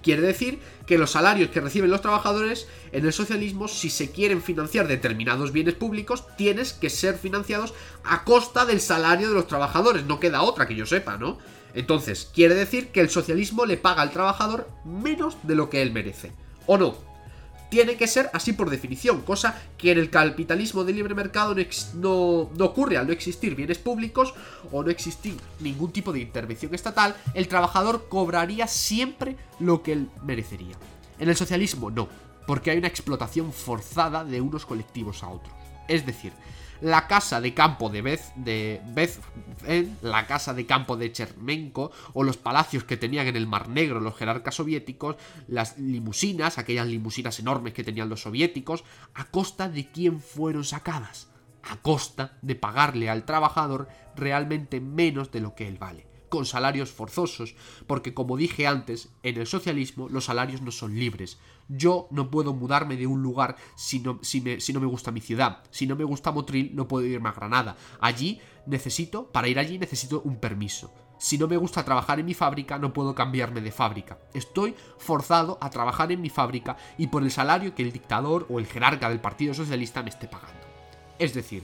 Quiere 0.05 0.21
decir 0.21 0.59
que 0.87 0.99
los 0.99 1.13
salarios 1.13 1.49
que 1.49 1.63
reciben 1.63 1.91
los 1.91 2.03
trabajadores 2.03 2.69
en 2.93 3.07
el 3.07 3.13
socialismo, 3.15 3.69
si 3.69 3.89
se 3.89 4.11
quieren 4.11 4.43
financiar 4.43 4.87
determinados 4.87 5.51
bienes 5.51 5.75
públicos, 5.75 6.27
tienes 6.37 6.75
que 6.75 6.91
ser 6.91 7.17
financiados 7.17 7.73
a 8.05 8.23
costa 8.23 8.67
del 8.67 8.83
salario 8.83 9.29
de 9.29 9.35
los 9.35 9.47
trabajadores. 9.47 10.05
No 10.05 10.21
queda 10.21 10.43
otra 10.43 10.69
que 10.69 10.75
yo 10.75 10.85
sepa, 10.85 11.17
¿no? 11.17 11.39
Entonces, 11.73 12.31
quiere 12.35 12.55
decir 12.55 12.89
que 12.89 13.01
el 13.01 13.09
socialismo 13.09 13.65
le 13.65 13.79
paga 13.79 14.03
al 14.03 14.11
trabajador 14.11 14.69
menos 14.85 15.39
de 15.43 15.55
lo 15.55 15.71
que 15.71 15.81
él 15.81 15.91
merece. 15.91 16.33
¿O 16.67 16.77
no? 16.77 17.14
Tiene 17.71 17.97
que 17.97 18.07
ser 18.07 18.31
así 18.33 18.53
por 18.53 18.71
definición, 18.71 19.23
cosa 19.23 19.61
que 19.77 19.93
en 19.93 19.99
el 19.99 20.11
capitalismo 20.11 20.85
de 20.85 20.93
libre 20.93 21.15
mercado 21.15 21.55
no, 21.95 22.51
ocurre 22.61 22.97
al 22.97 23.07
no 23.07 23.13
existir 23.13 23.55
bienes 23.55 23.79
públicos 23.79 24.35
o 24.71 24.83
no 24.83 24.91
existir 24.91 25.37
ningún 25.61 25.91
tipo 25.93 26.13
de 26.13 26.21
intervención 26.21 26.75
estatal, 26.75 27.17
el 27.35 27.49
trabajador 27.49 28.09
cobraría 28.09 28.67
siempre 28.67 29.37
lo 29.59 29.83
que 29.83 29.93
él 29.93 30.11
merecería. 30.23 30.77
En 31.19 31.29
el 31.29 31.37
socialismo 31.37 31.91
no, 31.91 32.09
porque 32.47 32.71
hay 32.71 32.79
una 32.79 32.89
explotación 32.89 33.53
forzada 33.53 34.25
de 34.25 34.41
unos 34.41 34.67
colectivos 34.67 35.23
a 35.23 35.29
otros. 35.29 35.55
Es 35.89 36.07
decir, 36.07 36.33
la 36.81 37.07
casa 37.07 37.41
de 37.41 37.55
campo 37.55 37.89
de 37.91 38.03
Beth, 38.03 38.35
de 38.37 38.81
Beth 38.87 39.21
la 40.03 40.27
casa 40.27 40.55
de 40.55 40.67
campo 40.67 40.97
de 40.97 41.13
Chermenko, 41.13 41.91
o 42.13 42.23
los 42.23 42.37
palacios 42.37 42.85
que 42.85 42.97
tenían 42.97 43.27
en 43.27 43.37
el 43.37 43.47
Mar 43.47 43.69
Negro 43.69 44.01
los 44.01 44.17
jerarcas 44.17 44.57
soviéticos, 44.57 45.17
las 45.49 45.79
limusinas, 45.79 46.59
aquellas 46.59 46.87
limusinas 46.87 47.39
enormes 47.39 47.73
que 47.73 47.85
tenían 47.85 48.09
los 48.09 48.23
soviéticos, 48.23 48.85
a 49.15 49.25
costa 49.27 49.69
de 49.69 49.91
quién 49.91 50.21
fueron 50.21 50.65
sacadas, 50.65 51.29
a 51.63 51.77
costa 51.77 52.37
de 52.43 52.55
pagarle 52.55 53.09
al 53.09 53.25
trabajador 53.25 53.89
realmente 54.17 54.81
menos 54.81 55.31
de 55.31 55.41
lo 55.41 55.55
que 55.55 55.69
él 55.69 55.79
vale 55.79 56.14
con 56.35 56.47
salarios 56.47 56.91
forzosos, 56.91 57.55
porque 57.87 58.13
como 58.13 58.37
dije 58.37 58.67
antes, 58.67 59.09
en 59.23 59.39
el 59.39 59.47
socialismo 59.47 60.09
los 60.09 60.25
salarios 60.25 60.63
no 60.63 60.73
son 60.73 60.99
libres. 60.99 61.39
Yo 61.69 62.09
no 62.11 62.29
puedo 62.29 62.53
mudarme 62.53 62.97
de 62.97 63.07
un 63.07 63.23
lugar 63.23 63.55
si 63.77 64.01
no, 64.01 64.19
si, 64.21 64.41
me, 64.41 64.59
no 64.73 64.81
me 64.81 64.87
gusta 64.87 65.13
mi 65.13 65.21
ciudad. 65.21 65.63
Si 65.71 65.87
no 65.87 65.95
me 65.95 66.03
gusta 66.03 66.33
Motril, 66.33 66.73
no 66.75 66.89
puedo 66.89 67.07
irme 67.07 67.29
a 67.29 67.33
Granada. 67.33 67.77
Allí 68.01 68.41
necesito, 68.67 69.31
para 69.31 69.47
ir 69.47 69.61
allí 69.61 69.79
necesito 69.79 70.23
un 70.25 70.41
permiso. 70.41 70.93
Si 71.19 71.39
no 71.39 71.47
me 71.47 71.57
gusta 71.57 71.85
trabajar 71.85 72.19
en 72.19 72.27
mi 72.27 72.35
fábrica, 72.35 72.81
no 72.81 72.93
puedo 72.93 73.15
cambiarme 73.15 73.61
de 73.61 73.71
fábrica. 73.71 74.19
Estoy 74.35 74.75
forzado 74.99 75.57
a 75.61 75.71
trabajar 75.71 76.11
en 76.11 76.21
mi 76.21 76.31
fábrica 76.31 76.77
y 76.99 77.07
por 77.07 77.23
el 77.23 77.31
salario 77.31 77.77
que 77.77 77.85
el 77.85 77.93
dictador 77.93 78.45
o 78.51 78.59
el 78.59 78.67
jerarca 78.67 79.09
del 79.09 79.21
Partido 79.21 79.55
Socialista 79.55 80.03
me 80.03 80.11
esté 80.11 80.27
pagando. 80.27 80.67
Es 81.21 81.33
decir, 81.33 81.63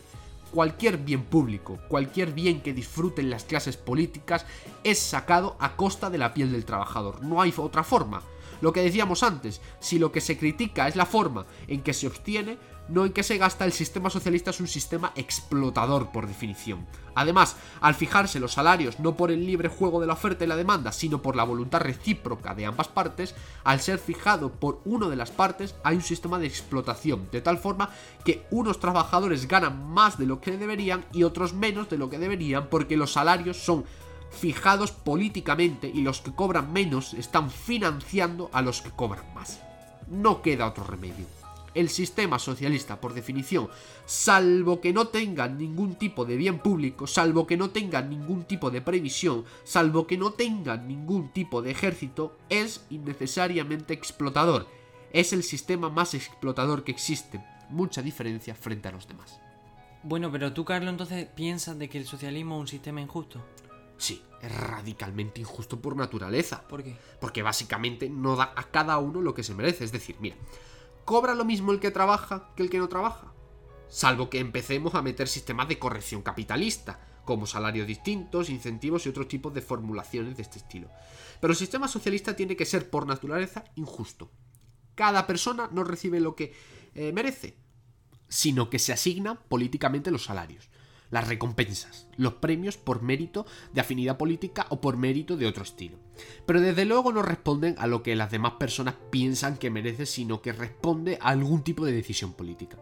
cualquier 0.50 0.98
bien 0.98 1.24
público, 1.24 1.78
cualquier 1.88 2.32
bien 2.32 2.60
que 2.60 2.74
disfruten 2.74 3.30
las 3.30 3.44
clases 3.44 3.76
políticas 3.76 4.46
es 4.84 4.98
sacado 4.98 5.56
a 5.60 5.76
costa 5.76 6.10
de 6.10 6.18
la 6.18 6.34
piel 6.34 6.52
del 6.52 6.64
trabajador. 6.64 7.22
No 7.22 7.40
hay 7.40 7.54
otra 7.56 7.84
forma. 7.84 8.22
Lo 8.60 8.72
que 8.72 8.82
decíamos 8.82 9.22
antes, 9.22 9.60
si 9.80 9.98
lo 9.98 10.12
que 10.12 10.20
se 10.20 10.38
critica 10.38 10.88
es 10.88 10.96
la 10.96 11.06
forma 11.06 11.46
en 11.66 11.82
que 11.82 11.94
se 11.94 12.06
obtiene, 12.06 12.58
no 12.90 13.06
en 13.06 13.12
que 13.12 13.22
se 13.22 13.38
gasta, 13.38 13.64
el 13.64 13.72
sistema 13.72 14.10
socialista 14.10 14.50
es 14.50 14.60
un 14.60 14.66
sistema 14.66 15.12
explotador 15.14 16.10
por 16.10 16.26
definición. 16.26 16.86
Además, 17.14 17.56
al 17.80 17.94
fijarse 17.94 18.40
los 18.40 18.52
salarios 18.52 18.98
no 18.98 19.16
por 19.16 19.30
el 19.30 19.46
libre 19.46 19.68
juego 19.68 20.00
de 20.00 20.06
la 20.06 20.14
oferta 20.14 20.44
y 20.44 20.48
la 20.48 20.56
demanda, 20.56 20.90
sino 20.90 21.22
por 21.22 21.36
la 21.36 21.44
voluntad 21.44 21.80
recíproca 21.80 22.54
de 22.54 22.66
ambas 22.66 22.88
partes, 22.88 23.34
al 23.64 23.80
ser 23.80 23.98
fijado 23.98 24.50
por 24.50 24.80
una 24.84 25.08
de 25.08 25.16
las 25.16 25.30
partes, 25.30 25.74
hay 25.84 25.96
un 25.96 26.02
sistema 26.02 26.38
de 26.38 26.46
explotación, 26.46 27.28
de 27.30 27.40
tal 27.40 27.58
forma 27.58 27.90
que 28.24 28.44
unos 28.50 28.80
trabajadores 28.80 29.46
ganan 29.46 29.88
más 29.88 30.18
de 30.18 30.26
lo 30.26 30.40
que 30.40 30.56
deberían 30.56 31.04
y 31.12 31.22
otros 31.22 31.52
menos 31.52 31.88
de 31.88 31.98
lo 31.98 32.10
que 32.10 32.18
deberían 32.18 32.68
porque 32.68 32.96
los 32.96 33.12
salarios 33.12 33.56
son 33.56 33.84
fijados 34.30 34.92
políticamente 34.92 35.90
y 35.92 36.02
los 36.02 36.20
que 36.20 36.32
cobran 36.32 36.72
menos 36.72 37.14
están 37.14 37.50
financiando 37.50 38.50
a 38.52 38.62
los 38.62 38.80
que 38.80 38.90
cobran 38.90 39.34
más. 39.34 39.60
No 40.08 40.42
queda 40.42 40.66
otro 40.66 40.84
remedio 40.84 41.26
el 41.74 41.88
sistema 41.88 42.38
socialista, 42.38 43.00
por 43.00 43.14
definición, 43.14 43.68
salvo 44.06 44.80
que 44.80 44.92
no 44.92 45.08
tenga 45.08 45.48
ningún 45.48 45.94
tipo 45.94 46.24
de 46.24 46.36
bien 46.36 46.58
público, 46.58 47.06
salvo 47.06 47.46
que 47.46 47.56
no 47.56 47.70
tenga 47.70 48.02
ningún 48.02 48.44
tipo 48.44 48.70
de 48.70 48.80
previsión, 48.80 49.44
salvo 49.64 50.06
que 50.06 50.18
no 50.18 50.32
tenga 50.32 50.76
ningún 50.76 51.28
tipo 51.28 51.62
de 51.62 51.70
ejército, 51.70 52.36
es 52.48 52.84
innecesariamente 52.90 53.94
explotador. 53.94 54.66
Es 55.12 55.32
el 55.32 55.42
sistema 55.42 55.90
más 55.90 56.14
explotador 56.14 56.84
que 56.84 56.92
existe. 56.92 57.44
Mucha 57.68 58.02
diferencia 58.02 58.54
frente 58.54 58.88
a 58.88 58.92
los 58.92 59.06
demás. 59.06 59.40
Bueno, 60.02 60.30
pero 60.32 60.52
tú, 60.52 60.64
Carlos, 60.64 60.90
entonces 60.90 61.26
piensas 61.26 61.78
de 61.78 61.88
que 61.88 61.98
el 61.98 62.06
socialismo 62.06 62.56
es 62.56 62.60
un 62.60 62.68
sistema 62.68 63.00
injusto. 63.00 63.44
Sí, 64.00 64.24
es 64.42 64.52
radicalmente 64.52 65.40
injusto 65.40 65.80
por 65.80 65.94
naturaleza. 65.94 66.66
¿Por 66.66 66.82
qué? 66.82 66.96
Porque 67.20 67.42
básicamente 67.42 68.10
no 68.10 68.34
da 68.34 68.52
a 68.56 68.64
cada 68.64 68.98
uno 68.98 69.20
lo 69.20 69.34
que 69.34 69.44
se 69.44 69.54
merece. 69.54 69.84
Es 69.84 69.92
decir, 69.92 70.16
mira, 70.20 70.36
¿Cobra 71.10 71.34
lo 71.34 71.44
mismo 71.44 71.72
el 71.72 71.80
que 71.80 71.90
trabaja 71.90 72.52
que 72.54 72.62
el 72.62 72.70
que 72.70 72.78
no 72.78 72.88
trabaja? 72.88 73.32
Salvo 73.88 74.30
que 74.30 74.38
empecemos 74.38 74.94
a 74.94 75.02
meter 75.02 75.26
sistemas 75.26 75.66
de 75.66 75.76
corrección 75.76 76.22
capitalista, 76.22 77.00
como 77.24 77.46
salarios 77.46 77.88
distintos, 77.88 78.48
incentivos 78.48 79.04
y 79.04 79.08
otros 79.08 79.26
tipos 79.26 79.52
de 79.52 79.60
formulaciones 79.60 80.36
de 80.36 80.42
este 80.42 80.58
estilo. 80.58 80.88
Pero 81.40 81.52
el 81.52 81.56
sistema 81.56 81.88
socialista 81.88 82.36
tiene 82.36 82.54
que 82.54 82.64
ser 82.64 82.88
por 82.90 83.08
naturaleza 83.08 83.64
injusto. 83.74 84.30
Cada 84.94 85.26
persona 85.26 85.68
no 85.72 85.82
recibe 85.82 86.20
lo 86.20 86.36
que 86.36 86.54
eh, 86.94 87.12
merece, 87.12 87.56
sino 88.28 88.70
que 88.70 88.78
se 88.78 88.92
asignan 88.92 89.40
políticamente 89.48 90.12
los 90.12 90.22
salarios 90.22 90.70
las 91.10 91.28
recompensas, 91.28 92.06
los 92.16 92.34
premios 92.34 92.76
por 92.76 93.02
mérito 93.02 93.46
de 93.72 93.80
afinidad 93.80 94.16
política 94.16 94.66
o 94.70 94.80
por 94.80 94.96
mérito 94.96 95.36
de 95.36 95.46
otro 95.46 95.62
estilo. 95.62 95.98
Pero 96.46 96.60
desde 96.60 96.84
luego 96.84 97.12
no 97.12 97.22
responden 97.22 97.74
a 97.78 97.86
lo 97.86 98.02
que 98.02 98.16
las 98.16 98.30
demás 98.30 98.52
personas 98.52 98.94
piensan 99.10 99.56
que 99.56 99.70
merece, 99.70 100.06
sino 100.06 100.40
que 100.40 100.52
responde 100.52 101.18
a 101.20 101.28
algún 101.28 101.62
tipo 101.62 101.84
de 101.84 101.92
decisión 101.92 102.32
política. 102.32 102.78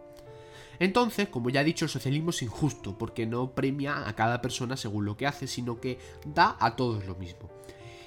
Entonces, 0.79 1.27
como 1.27 1.49
ya 1.49 1.61
he 1.61 1.65
dicho, 1.65 1.85
el 1.85 1.91
socialismo 1.91 2.29
es 2.29 2.41
injusto 2.41 2.97
porque 2.97 3.25
no 3.25 3.51
premia 3.51 4.07
a 4.07 4.15
cada 4.15 4.41
persona 4.41 4.77
según 4.77 5.05
lo 5.05 5.17
que 5.17 5.27
hace, 5.27 5.45
sino 5.45 5.81
que 5.81 5.99
da 6.25 6.55
a 6.59 6.75
todos 6.75 7.05
lo 7.05 7.15
mismo. 7.15 7.49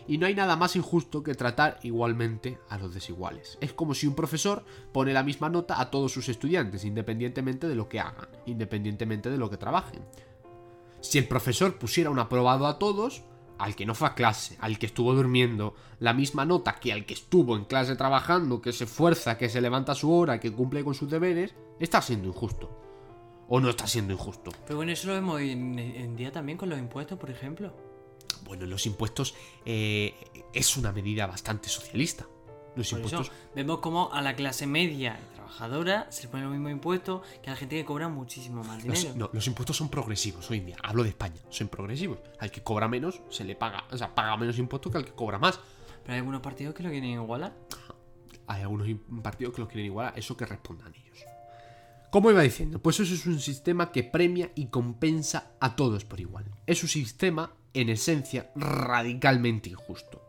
Y 0.07 0.19
no 0.19 0.27
hay 0.27 0.35
nada 0.35 0.57
más 0.57 0.77
injusto 0.77 1.23
que 1.23 1.35
tratar 1.35 1.79
igualmente 1.83 2.59
a 2.69 2.79
los 2.79 2.93
desiguales. 2.93 3.59
Es 3.61 3.73
como 3.73 3.95
si 3.95 4.07
un 4.07 4.15
profesor 4.15 4.65
pone 4.93 5.13
la 5.13 5.23
misma 5.23 5.49
nota 5.49 5.81
a 5.81 5.91
todos 5.91 6.13
sus 6.13 6.29
estudiantes, 6.29 6.85
independientemente 6.85 7.69
de 7.69 7.75
lo 7.75 7.89
que 7.89 8.01
hagan, 8.01 8.29
independientemente 8.47 9.31
de 9.31 9.39
lo 9.39 9.49
que 9.49 9.57
trabajen. 9.57 10.03
Si 11.01 11.19
el 11.19 11.29
profesor 11.29 11.79
pusiera 11.79 12.11
un 12.11 12.19
aprobado 12.19 12.67
a 12.67 12.79
todos, 12.79 13.23
al 13.59 13.77
que 13.77 13.87
no 13.87 13.95
fue 13.95 14.09
a 14.09 14.15
clase, 14.15 14.57
al 14.61 14.79
que 14.79 14.87
estuvo 14.87 15.15
durmiendo, 15.15 15.75
la 16.01 16.15
misma 16.15 16.45
nota 16.45 16.77
que 16.81 16.93
al 16.93 17.07
que 17.07 17.15
estuvo 17.15 17.57
en 17.57 17.65
clase 17.65 17.97
trabajando, 17.97 18.61
que 18.61 18.73
se 18.73 18.85
esfuerza, 18.85 19.39
que 19.39 19.49
se 19.49 19.61
levanta 19.61 19.93
a 19.93 19.97
su 19.97 20.13
hora, 20.13 20.41
que 20.41 20.53
cumple 20.53 20.83
con 20.83 20.95
sus 20.95 21.11
deberes, 21.11 21.55
está 21.79 22.03
siendo 22.03 22.29
injusto. 22.29 22.79
¿O 23.49 23.61
no 23.61 23.69
está 23.69 23.87
siendo 23.87 24.13
injusto? 24.13 24.51
Pero 24.67 24.77
bueno, 24.77 24.93
eso 24.93 25.09
lo 25.09 25.15
vemos 25.15 25.41
en 25.41 26.17
día 26.17 26.33
también 26.33 26.57
con 26.57 26.71
los 26.71 26.79
impuestos, 26.79 27.19
por 27.19 27.31
ejemplo. 27.31 27.92
Bueno, 28.45 28.67
los 28.67 28.87
impuestos 28.87 29.35
eh, 29.65 30.15
es 30.53 30.77
una 30.77 30.93
medida 30.93 31.27
bastante 31.27 31.69
socialista. 31.69 32.27
Los 32.75 32.91
impuestos. 32.93 33.31
vemos 33.55 33.81
como 33.81 34.13
a 34.13 34.23
la 34.23 34.35
clase 34.35 34.67
media 34.67 35.21
y 35.21 35.35
trabajadora 35.35 36.11
se 36.11 36.23
le 36.23 36.29
ponen 36.29 36.47
los 36.47 36.53
mismos 36.53 36.73
impuestos 36.73 37.23
que 37.43 37.51
a 37.51 37.53
la 37.53 37.57
gente 37.57 37.77
que 37.77 37.85
cobra 37.85 38.09
muchísimo 38.09 38.65
más 38.65 38.83
dinero. 38.83 39.01
Los, 39.09 39.17
no, 39.17 39.31
los 39.33 39.47
impuestos 39.47 39.77
son 39.77 39.91
progresivos 39.91 40.51
hoy 40.51 40.59
en 40.59 40.67
día. 40.67 40.77
Hablo 40.83 41.03
de 41.03 41.11
España, 41.11 41.41
son 41.51 41.69
progresivos. 41.69 42.19
Al 42.39 42.51
que 42.51 42.63
cobra 42.63 42.89
menos 42.89 43.21
se 43.29 43.45
le 43.45 43.55
paga, 43.55 43.85
o 43.91 43.99
sea, 43.99 44.15
paga 44.15 44.37
menos 44.37 44.59
impuestos 44.59 44.91
que 44.91 44.99
al 44.99 45.05
que 45.05 45.13
cobra 45.13 45.39
más. 45.39 45.61
Pero 46.03 46.15
hay 46.15 46.19
algunos 46.19 46.41
partidos 46.41 46.75
que 46.75 46.83
lo 46.83 46.91
quieren 46.91 47.11
igualar. 47.11 47.55
Hay 48.47 48.63
algunos 48.63 48.89
partidos 49.23 49.55
que 49.55 49.61
lo 49.61 49.69
quieren 49.69 49.87
igualar, 49.87 50.19
eso 50.19 50.37
que 50.37 50.47
respondan 50.47 50.95
ellos. 50.95 51.19
Como 52.11 52.31
iba 52.31 52.43
diciendo, 52.43 52.79
pues 52.79 53.01
eso 53.01 53.15
es 53.15 53.25
un 53.27 53.41
sistema 53.41 53.91
que 53.91 54.03
premia 54.05 54.51
y 54.55 54.67
compensa 54.67 55.53
a 55.61 55.77
todos 55.77 56.05
por 56.05 56.21
igual. 56.21 56.45
Es 56.67 56.83
un 56.83 56.89
sistema 56.89 57.55
en 57.75 57.89
esencia, 57.89 58.51
radicalmente 58.55 59.71
injusto. 59.71 60.23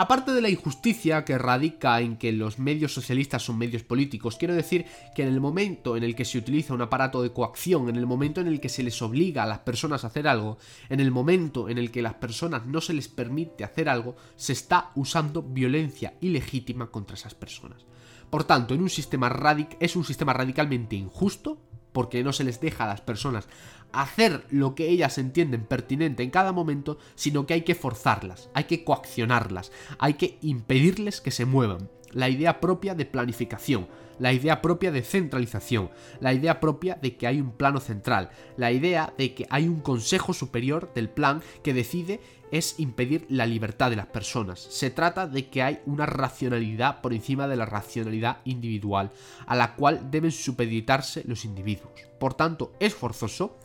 Aparte 0.00 0.30
de 0.30 0.40
la 0.40 0.48
injusticia 0.48 1.24
que 1.24 1.38
radica 1.38 2.00
en 2.00 2.18
que 2.18 2.30
los 2.30 2.60
medios 2.60 2.94
socialistas 2.94 3.42
son 3.42 3.58
medios 3.58 3.82
políticos, 3.82 4.36
quiero 4.38 4.54
decir 4.54 4.86
que 5.12 5.22
en 5.22 5.28
el 5.28 5.40
momento 5.40 5.96
en 5.96 6.04
el 6.04 6.14
que 6.14 6.24
se 6.24 6.38
utiliza 6.38 6.72
un 6.72 6.82
aparato 6.82 7.20
de 7.20 7.32
coacción, 7.32 7.88
en 7.88 7.96
el 7.96 8.06
momento 8.06 8.40
en 8.40 8.46
el 8.46 8.60
que 8.60 8.68
se 8.68 8.84
les 8.84 9.02
obliga 9.02 9.42
a 9.42 9.46
las 9.46 9.58
personas 9.58 10.04
a 10.04 10.06
hacer 10.06 10.28
algo, 10.28 10.58
en 10.88 11.00
el 11.00 11.10
momento 11.10 11.68
en 11.68 11.78
el 11.78 11.90
que 11.90 12.00
las 12.00 12.14
personas 12.14 12.64
no 12.64 12.80
se 12.80 12.92
les 12.92 13.08
permite 13.08 13.64
hacer 13.64 13.88
algo, 13.88 14.14
se 14.36 14.52
está 14.52 14.92
usando 14.94 15.42
violencia 15.42 16.14
ilegítima 16.20 16.92
contra 16.92 17.16
esas 17.16 17.34
personas. 17.34 17.84
Por 18.30 18.44
tanto, 18.44 18.74
en 18.74 18.82
un 18.82 18.90
sistema 18.90 19.28
radic 19.28 19.76
es 19.80 19.96
un 19.96 20.04
sistema 20.04 20.32
radicalmente 20.32 20.94
injusto, 20.94 21.58
porque 21.92 22.22
no 22.22 22.32
se 22.32 22.44
les 22.44 22.60
deja 22.60 22.84
a 22.84 22.88
las 22.88 23.00
personas 23.00 23.48
hacer 23.92 24.44
lo 24.50 24.74
que 24.74 24.88
ellas 24.88 25.18
entienden 25.18 25.64
pertinente 25.64 26.22
en 26.22 26.30
cada 26.30 26.52
momento, 26.52 26.98
sino 27.14 27.46
que 27.46 27.54
hay 27.54 27.62
que 27.62 27.74
forzarlas, 27.74 28.50
hay 28.54 28.64
que 28.64 28.84
coaccionarlas, 28.84 29.72
hay 29.98 30.14
que 30.14 30.38
impedirles 30.42 31.20
que 31.20 31.30
se 31.30 31.44
muevan. 31.44 31.90
La 32.12 32.28
idea 32.30 32.60
propia 32.60 32.94
de 32.94 33.04
planificación, 33.04 33.86
la 34.18 34.32
idea 34.32 34.62
propia 34.62 34.90
de 34.90 35.02
centralización, 35.02 35.90
la 36.20 36.32
idea 36.32 36.58
propia 36.58 36.94
de 36.94 37.16
que 37.16 37.26
hay 37.26 37.40
un 37.40 37.52
plano 37.52 37.80
central, 37.80 38.30
la 38.56 38.72
idea 38.72 39.12
de 39.18 39.34
que 39.34 39.46
hay 39.50 39.68
un 39.68 39.80
consejo 39.80 40.32
superior 40.32 40.90
del 40.94 41.10
plan 41.10 41.42
que 41.62 41.74
decide 41.74 42.20
es 42.50 42.80
impedir 42.80 43.26
la 43.28 43.46
libertad 43.46 43.90
de 43.90 43.96
las 43.96 44.06
personas. 44.06 44.58
Se 44.58 44.90
trata 44.90 45.26
de 45.26 45.48
que 45.48 45.62
hay 45.62 45.80
una 45.84 46.06
racionalidad 46.06 47.00
por 47.00 47.12
encima 47.12 47.46
de 47.46 47.56
la 47.56 47.66
racionalidad 47.66 48.38
individual, 48.44 49.10
a 49.46 49.54
la 49.54 49.74
cual 49.74 50.10
deben 50.10 50.32
supeditarse 50.32 51.24
los 51.26 51.44
individuos. 51.44 51.92
Por 52.18 52.34
tanto, 52.34 52.72
es 52.80 52.94
forzoso 52.94 53.58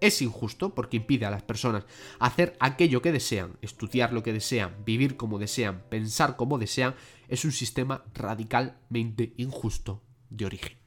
es 0.00 0.22
injusto 0.22 0.74
porque 0.74 0.98
impide 0.98 1.26
a 1.26 1.30
las 1.30 1.42
personas 1.42 1.84
hacer 2.18 2.56
aquello 2.60 3.02
que 3.02 3.12
desean, 3.12 3.56
estudiar 3.62 4.12
lo 4.12 4.22
que 4.22 4.32
desean, 4.32 4.84
vivir 4.84 5.16
como 5.16 5.38
desean, 5.38 5.82
pensar 5.88 6.36
como 6.36 6.58
desean. 6.58 6.94
Es 7.28 7.44
un 7.44 7.52
sistema 7.52 8.04
radicalmente 8.14 9.34
injusto 9.36 10.02
de 10.30 10.46
origen. 10.46 10.78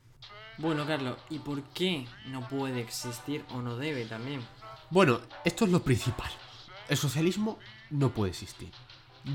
Bueno, 0.57 0.85
Carlos, 0.85 1.17
¿y 1.29 1.39
por 1.39 1.63
qué 1.69 2.05
no 2.27 2.47
puede 2.47 2.81
existir 2.81 3.43
o 3.53 3.61
no 3.61 3.77
debe 3.77 4.05
también? 4.05 4.41
Bueno, 4.89 5.21
esto 5.43 5.65
es 5.65 5.71
lo 5.71 5.81
principal. 5.81 6.29
El 6.87 6.97
socialismo 6.97 7.57
no 7.89 8.13
puede 8.13 8.31
existir. 8.31 8.69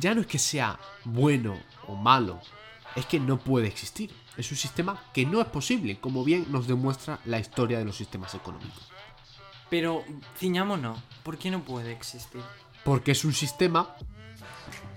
Ya 0.01 0.15
no 0.15 0.21
es 0.21 0.27
que 0.27 0.39
sea 0.39 0.79
bueno 1.05 1.59
o 1.87 1.95
malo, 1.95 2.41
es 2.95 3.07
que 3.07 3.21
no 3.21 3.39
puede 3.39 3.69
existir. 3.69 4.11
Es 4.37 4.51
un 4.51 4.57
sistema 4.57 5.03
que 5.15 5.25
no 5.25 5.41
es 5.41 5.47
posible, 5.47 5.99
como 5.99 6.25
bien 6.25 6.47
nos 6.51 6.67
demuestra 6.67 7.21
la 7.25 7.39
historia 7.39 7.79
de 7.79 7.85
los 7.85 7.97
sistemas 7.97 8.35
económicos. 8.35 8.91
Pero 9.71 10.05
ciñámonos, 10.39 10.99
¿por 11.23 11.39
qué 11.39 11.51
no 11.51 11.65
puede 11.65 11.93
existir? 11.93 12.43
Porque 12.85 13.13
es 13.13 13.25
un 13.25 13.33
sistema 13.33 13.97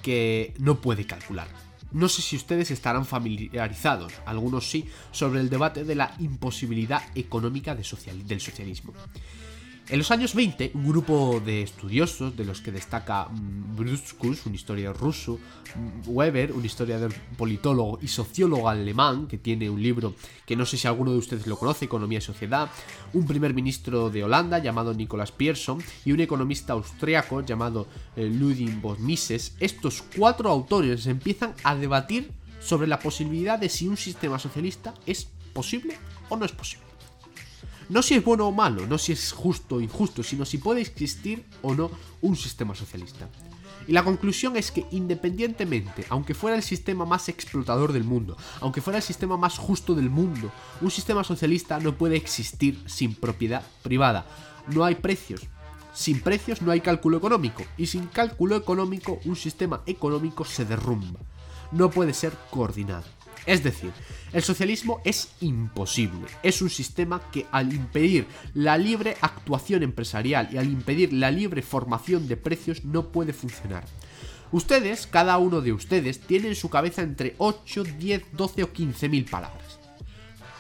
que 0.02 0.54
no 0.60 0.80
puede 0.80 1.06
calcular. 1.06 1.48
No 1.92 2.08
sé 2.08 2.22
si 2.22 2.36
ustedes 2.36 2.70
estarán 2.70 3.06
familiarizados, 3.06 4.14
algunos 4.26 4.70
sí, 4.70 4.88
sobre 5.12 5.40
el 5.40 5.50
debate 5.50 5.84
de 5.84 5.96
la 5.96 6.14
imposibilidad 6.20 7.02
económica 7.16 7.74
del 7.74 7.84
socialismo. 7.84 8.94
En 9.92 9.98
los 9.98 10.12
años 10.12 10.36
20, 10.36 10.74
un 10.76 10.88
grupo 10.88 11.42
de 11.44 11.64
estudiosos, 11.64 12.38
de 12.38 12.46
los 12.46 12.62
que 12.62 12.72
destaca 12.72 13.26
mm, 13.26 13.76
Bruskus, 13.76 14.46
un 14.46 14.54
historiador 14.54 14.96
ruso, 14.96 15.40
mm, 15.76 16.02
Weber, 16.06 16.52
un 16.52 16.64
historiador 16.64 17.12
politólogo 17.36 17.98
y 18.00 18.08
sociólogo 18.08 18.70
alemán, 18.70 19.26
que 19.28 19.40
tiene 19.40 19.68
un 19.68 19.82
libro 19.82 20.14
que 20.46 20.56
no 20.56 20.68
sé 20.68 20.78
si 20.78 20.88
alguno 20.88 21.12
de 21.12 21.18
ustedes 21.18 21.48
lo 21.48 21.58
conoce, 21.58 21.86
Economía 21.86 22.20
y 22.20 22.22
Sociedad, 22.22 22.70
un 23.14 23.26
primer 23.26 23.56
ministro 23.56 24.12
de 24.12 24.24
Holanda 24.24 24.60
llamado 24.60 24.94
Nicolas 24.94 25.32
Pierson 25.32 25.82
y 26.06 26.12
un 26.12 26.20
economista 26.20 26.74
austriaco 26.74 27.42
llamado 27.42 27.88
eh, 28.16 28.30
Ludwig 28.30 28.80
von 28.80 29.04
Mises, 29.04 29.56
estos 29.60 30.04
cuatro 30.16 30.52
autores 30.52 31.08
empiezan 31.08 31.56
a 31.64 31.74
debatir 31.74 32.30
sobre 32.62 32.88
la 32.88 33.00
posibilidad 33.00 33.58
de 33.58 33.70
si 33.70 33.88
un 33.88 33.98
sistema 33.98 34.38
socialista 34.38 34.94
es 35.08 35.28
posible 35.52 35.98
o 36.30 36.38
no 36.38 36.46
es 36.46 36.52
posible. 36.52 36.89
No 37.90 38.04
si 38.04 38.14
es 38.14 38.24
bueno 38.24 38.48
o 38.48 38.52
malo, 38.52 38.86
no 38.86 39.00
si 39.00 39.12
es 39.12 39.32
justo 39.32 39.78
o 39.78 39.82
injusto, 39.82 40.22
sino 40.22 40.46
si 40.46 40.60
puede 40.60 40.82
existir 40.82 41.44
o 41.64 41.74
no 41.74 41.90
un 42.22 42.36
sistema 42.36 42.76
socialista. 42.76 43.28
Y 43.88 43.94
la 43.94 44.04
conclusión 44.04 44.56
es 44.56 44.72
que 44.72 44.86
independientemente, 44.92 46.06
aunque 46.10 46.36
fuera 46.36 46.56
el 46.56 46.62
sistema 46.62 47.06
más 47.06 47.28
explotador 47.30 47.92
del 47.92 48.04
mundo, 48.04 48.38
aunque 48.62 48.82
fuera 48.82 48.98
el 48.98 49.04
sistema 49.04 49.38
más 49.38 49.58
justo 49.58 49.96
del 49.96 50.12
mundo, 50.12 50.52
un 50.82 50.92
sistema 50.92 51.24
socialista 51.24 51.80
no 51.80 51.98
puede 51.98 52.16
existir 52.16 52.80
sin 52.86 53.16
propiedad 53.16 53.64
privada. 53.82 54.28
No 54.68 54.86
hay 54.86 54.94
precios. 54.94 55.48
Sin 55.92 56.22
precios 56.22 56.62
no 56.62 56.72
hay 56.72 56.82
cálculo 56.82 57.18
económico. 57.18 57.64
Y 57.76 57.88
sin 57.88 58.06
cálculo 58.06 58.56
económico 58.56 59.20
un 59.26 59.36
sistema 59.36 59.82
económico 59.88 60.46
se 60.46 60.66
derrumba. 60.66 61.20
No 61.72 61.90
puede 61.90 62.14
ser 62.14 62.34
coordinado. 62.52 63.06
Es 63.50 63.64
decir, 63.64 63.92
el 64.32 64.44
socialismo 64.44 65.02
es 65.04 65.30
imposible. 65.42 66.28
Es 66.44 66.62
un 66.62 66.70
sistema 66.70 67.20
que 67.32 67.48
al 67.52 67.74
impedir 67.74 68.28
la 68.54 68.78
libre 68.78 69.18
actuación 69.22 69.82
empresarial 69.82 70.50
y 70.52 70.58
al 70.58 70.68
impedir 70.68 71.12
la 71.14 71.32
libre 71.32 71.64
formación 71.64 72.28
de 72.28 72.38
precios 72.38 72.86
no 72.86 73.08
puede 73.12 73.34
funcionar. 73.34 73.86
Ustedes, 74.52 75.08
cada 75.08 75.40
uno 75.40 75.62
de 75.62 75.74
ustedes, 75.74 76.20
tiene 76.20 76.50
en 76.50 76.56
su 76.56 76.70
cabeza 76.70 77.02
entre 77.02 77.34
8, 77.40 77.86
10, 77.86 78.26
12 78.34 78.64
o 78.66 78.72
15 78.72 79.10
mil 79.10 79.26
palabras. 79.26 79.80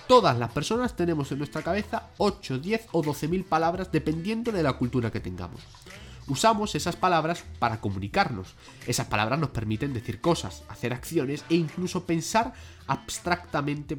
Todas 0.08 0.39
las 0.39 0.51
personas 0.51 0.96
tenemos 0.96 1.31
en 1.31 1.38
nuestra 1.38 1.62
cabeza 1.62 2.10
8, 2.17 2.58
10 2.58 2.88
o 2.93 3.03
12 3.03 3.27
mil 3.27 3.43
palabras 3.43 3.91
dependiendo 3.91 4.51
de 4.51 4.63
la 4.63 4.74
cultura 4.74 5.12
que 5.12 5.19
tengamos. 5.19 5.62
Usamos 6.29 6.75
esas 6.75 6.95
palabras 6.95 7.43
para 7.57 7.81
comunicarnos. 7.81 8.53
Esas 8.86 9.07
palabras 9.07 9.39
nos 9.39 9.50
permiten 9.50 9.93
decir 9.93 10.21
cosas, 10.21 10.63
hacer 10.69 10.93
acciones 10.93 11.43
e 11.50 11.55
incluso 11.55 12.05
pensar 12.05 12.53
abstractamente 12.86 13.98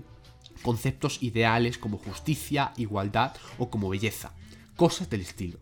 conceptos 0.63 1.23
ideales 1.23 1.77
como 1.77 1.99
justicia, 1.99 2.73
igualdad 2.77 3.35
o 3.59 3.69
como 3.69 3.89
belleza. 3.89 4.33
Cosas 4.77 5.11
del 5.11 5.23
estilo. 5.23 5.59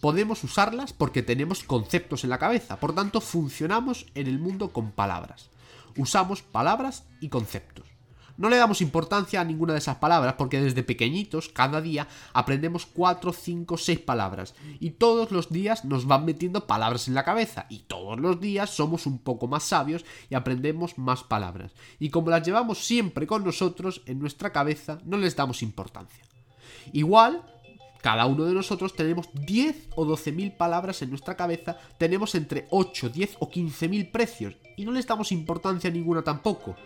Podemos 0.00 0.42
usarlas 0.44 0.94
porque 0.94 1.22
tenemos 1.22 1.62
conceptos 1.62 2.24
en 2.24 2.30
la 2.30 2.38
cabeza, 2.38 2.80
por 2.80 2.94
tanto 2.94 3.20
funcionamos 3.20 4.06
en 4.14 4.28
el 4.28 4.38
mundo 4.38 4.72
con 4.72 4.92
palabras. 4.92 5.50
Usamos 5.96 6.40
palabras 6.40 7.04
y 7.20 7.28
conceptos. 7.28 7.97
No 8.38 8.48
le 8.48 8.56
damos 8.56 8.80
importancia 8.80 9.40
a 9.40 9.44
ninguna 9.44 9.72
de 9.72 9.80
esas 9.80 9.96
palabras 9.96 10.34
porque 10.38 10.60
desde 10.60 10.84
pequeñitos, 10.84 11.48
cada 11.48 11.80
día, 11.80 12.06
aprendemos 12.32 12.86
4, 12.86 13.32
5, 13.32 13.76
6 13.76 13.98
palabras. 13.98 14.54
Y 14.78 14.90
todos 14.90 15.32
los 15.32 15.50
días 15.50 15.84
nos 15.84 16.06
van 16.06 16.24
metiendo 16.24 16.68
palabras 16.68 17.08
en 17.08 17.14
la 17.14 17.24
cabeza. 17.24 17.66
Y 17.68 17.80
todos 17.80 18.20
los 18.20 18.40
días 18.40 18.70
somos 18.70 19.06
un 19.06 19.18
poco 19.18 19.48
más 19.48 19.64
sabios 19.64 20.04
y 20.30 20.36
aprendemos 20.36 20.98
más 20.98 21.24
palabras. 21.24 21.72
Y 21.98 22.10
como 22.10 22.30
las 22.30 22.46
llevamos 22.46 22.78
siempre 22.78 23.26
con 23.26 23.42
nosotros, 23.42 24.02
en 24.06 24.20
nuestra 24.20 24.52
cabeza, 24.52 25.00
no 25.04 25.16
les 25.16 25.34
damos 25.34 25.60
importancia. 25.60 26.24
Igual, 26.92 27.42
cada 28.02 28.26
uno 28.26 28.44
de 28.44 28.54
nosotros 28.54 28.94
tenemos 28.94 29.30
10 29.34 29.88
o 29.96 30.04
12 30.04 30.30
mil 30.30 30.52
palabras 30.52 31.02
en 31.02 31.10
nuestra 31.10 31.36
cabeza, 31.36 31.76
tenemos 31.98 32.36
entre 32.36 32.68
8, 32.70 33.08
10 33.08 33.36
o 33.40 33.50
15 33.50 33.88
mil 33.88 34.08
precios 34.10 34.54
y 34.76 34.84
no 34.84 34.92
les 34.92 35.08
damos 35.08 35.32
importancia 35.32 35.90
ninguna 35.90 36.22
tampoco 36.22 36.76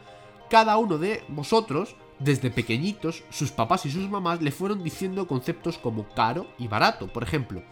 cada 0.53 0.77
uno 0.77 0.99
de 0.99 1.25
vosotros, 1.29 1.97
desde 2.19 2.51
pequeñitos, 2.51 3.25
sus 3.31 3.51
papás 3.51 3.87
y 3.87 3.91
sus 3.91 4.11
mamás 4.11 4.43
le 4.43 4.51
fueron 4.51 4.85
diciendo 4.85 5.27
conceptos 5.27 5.79
como 5.79 6.07
caro 6.11 6.47
y 6.59 6.69
barato, 6.69 7.11
por 7.11 7.23
ejemplo. 7.23 7.63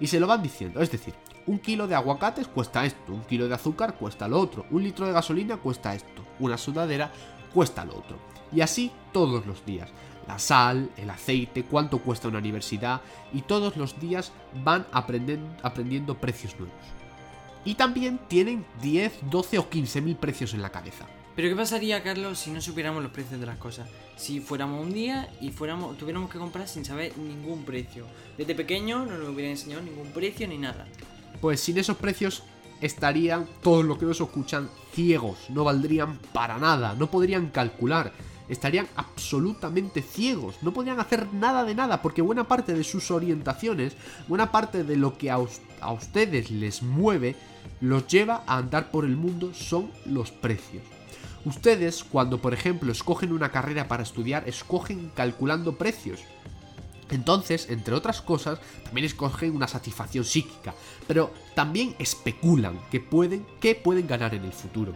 Y 0.00 0.08
se 0.08 0.18
lo 0.18 0.26
van 0.26 0.42
diciendo, 0.42 0.80
es 0.80 0.90
decir, 0.90 1.14
un 1.46 1.60
kilo 1.60 1.86
de 1.86 1.94
aguacates 1.94 2.48
cuesta 2.48 2.84
esto, 2.84 3.12
un 3.12 3.22
kilo 3.22 3.46
de 3.46 3.54
azúcar 3.54 3.94
cuesta 3.94 4.26
lo 4.26 4.40
otro, 4.40 4.66
un 4.72 4.82
litro 4.82 5.06
de 5.06 5.12
gasolina 5.12 5.58
cuesta 5.58 5.94
esto, 5.94 6.24
una 6.40 6.58
sudadera 6.58 7.12
cuesta 7.52 7.84
lo 7.84 7.96
otro. 7.96 8.16
Y 8.52 8.62
así 8.62 8.90
todos 9.12 9.46
los 9.46 9.64
días. 9.64 9.90
La 10.26 10.40
sal, 10.40 10.90
el 10.96 11.10
aceite, 11.10 11.62
cuánto 11.62 12.00
cuesta 12.00 12.26
una 12.26 12.38
universidad 12.38 13.00
y 13.32 13.42
todos 13.42 13.76
los 13.76 14.00
días 14.00 14.32
van 14.64 14.88
aprendiendo, 14.90 15.54
aprendiendo 15.62 16.16
precios 16.16 16.58
nuevos. 16.58 16.84
Y 17.64 17.76
también 17.76 18.18
tienen 18.26 18.66
10, 18.82 19.30
12 19.30 19.58
o 19.60 19.70
15 19.70 20.00
mil 20.00 20.16
precios 20.16 20.52
en 20.52 20.62
la 20.62 20.70
cabeza. 20.70 21.06
Pero 21.36 21.48
¿qué 21.48 21.56
pasaría, 21.56 22.02
Carlos, 22.02 22.38
si 22.38 22.52
no 22.52 22.60
supiéramos 22.60 23.02
los 23.02 23.10
precios 23.10 23.40
de 23.40 23.46
las 23.46 23.58
cosas? 23.58 23.88
Si 24.16 24.38
fuéramos 24.38 24.80
un 24.80 24.92
día 24.92 25.28
y 25.40 25.50
fuéramos, 25.50 25.98
tuviéramos 25.98 26.30
que 26.30 26.38
comprar 26.38 26.68
sin 26.68 26.84
saber 26.84 27.18
ningún 27.18 27.64
precio. 27.64 28.06
Desde 28.38 28.54
pequeño 28.54 29.04
no 29.04 29.18
nos 29.18 29.30
hubieran 29.30 29.52
enseñado 29.52 29.82
ningún 29.82 30.12
precio 30.12 30.46
ni 30.46 30.58
nada. 30.58 30.86
Pues 31.40 31.58
sin 31.58 31.76
esos 31.76 31.96
precios 31.96 32.44
estarían 32.80 33.48
todos 33.62 33.84
los 33.84 33.98
que 33.98 34.06
nos 34.06 34.20
escuchan 34.20 34.70
ciegos, 34.92 35.38
no 35.48 35.64
valdrían 35.64 36.18
para 36.32 36.58
nada, 36.58 36.94
no 36.94 37.10
podrían 37.10 37.48
calcular, 37.48 38.12
estarían 38.48 38.86
absolutamente 38.94 40.02
ciegos, 40.02 40.54
no 40.62 40.72
podrían 40.72 41.00
hacer 41.00 41.32
nada 41.32 41.64
de 41.64 41.74
nada, 41.74 42.00
porque 42.00 42.22
buena 42.22 42.46
parte 42.46 42.74
de 42.74 42.84
sus 42.84 43.10
orientaciones, 43.10 43.96
buena 44.28 44.52
parte 44.52 44.84
de 44.84 44.96
lo 44.96 45.18
que 45.18 45.32
a, 45.32 45.38
a 45.80 45.92
ustedes 45.92 46.52
les 46.52 46.82
mueve, 46.82 47.34
los 47.80 48.06
lleva 48.06 48.44
a 48.46 48.58
andar 48.58 48.92
por 48.92 49.04
el 49.04 49.16
mundo 49.16 49.52
son 49.52 49.90
los 50.04 50.30
precios. 50.30 50.82
Ustedes, 51.44 52.04
cuando 52.04 52.40
por 52.40 52.54
ejemplo 52.54 52.90
escogen 52.90 53.32
una 53.32 53.50
carrera 53.50 53.86
para 53.88 54.02
estudiar, 54.02 54.48
escogen 54.48 55.10
calculando 55.14 55.76
precios. 55.76 56.20
Entonces, 57.10 57.68
entre 57.68 57.94
otras 57.94 58.22
cosas, 58.22 58.58
también 58.84 59.04
escogen 59.04 59.54
una 59.54 59.68
satisfacción 59.68 60.24
psíquica, 60.24 60.74
pero 61.06 61.32
también 61.54 61.94
especulan 61.98 62.80
que 62.90 63.00
pueden, 63.00 63.46
que 63.60 63.74
pueden 63.74 64.06
ganar 64.06 64.34
en 64.34 64.44
el 64.44 64.52
futuro. 64.52 64.94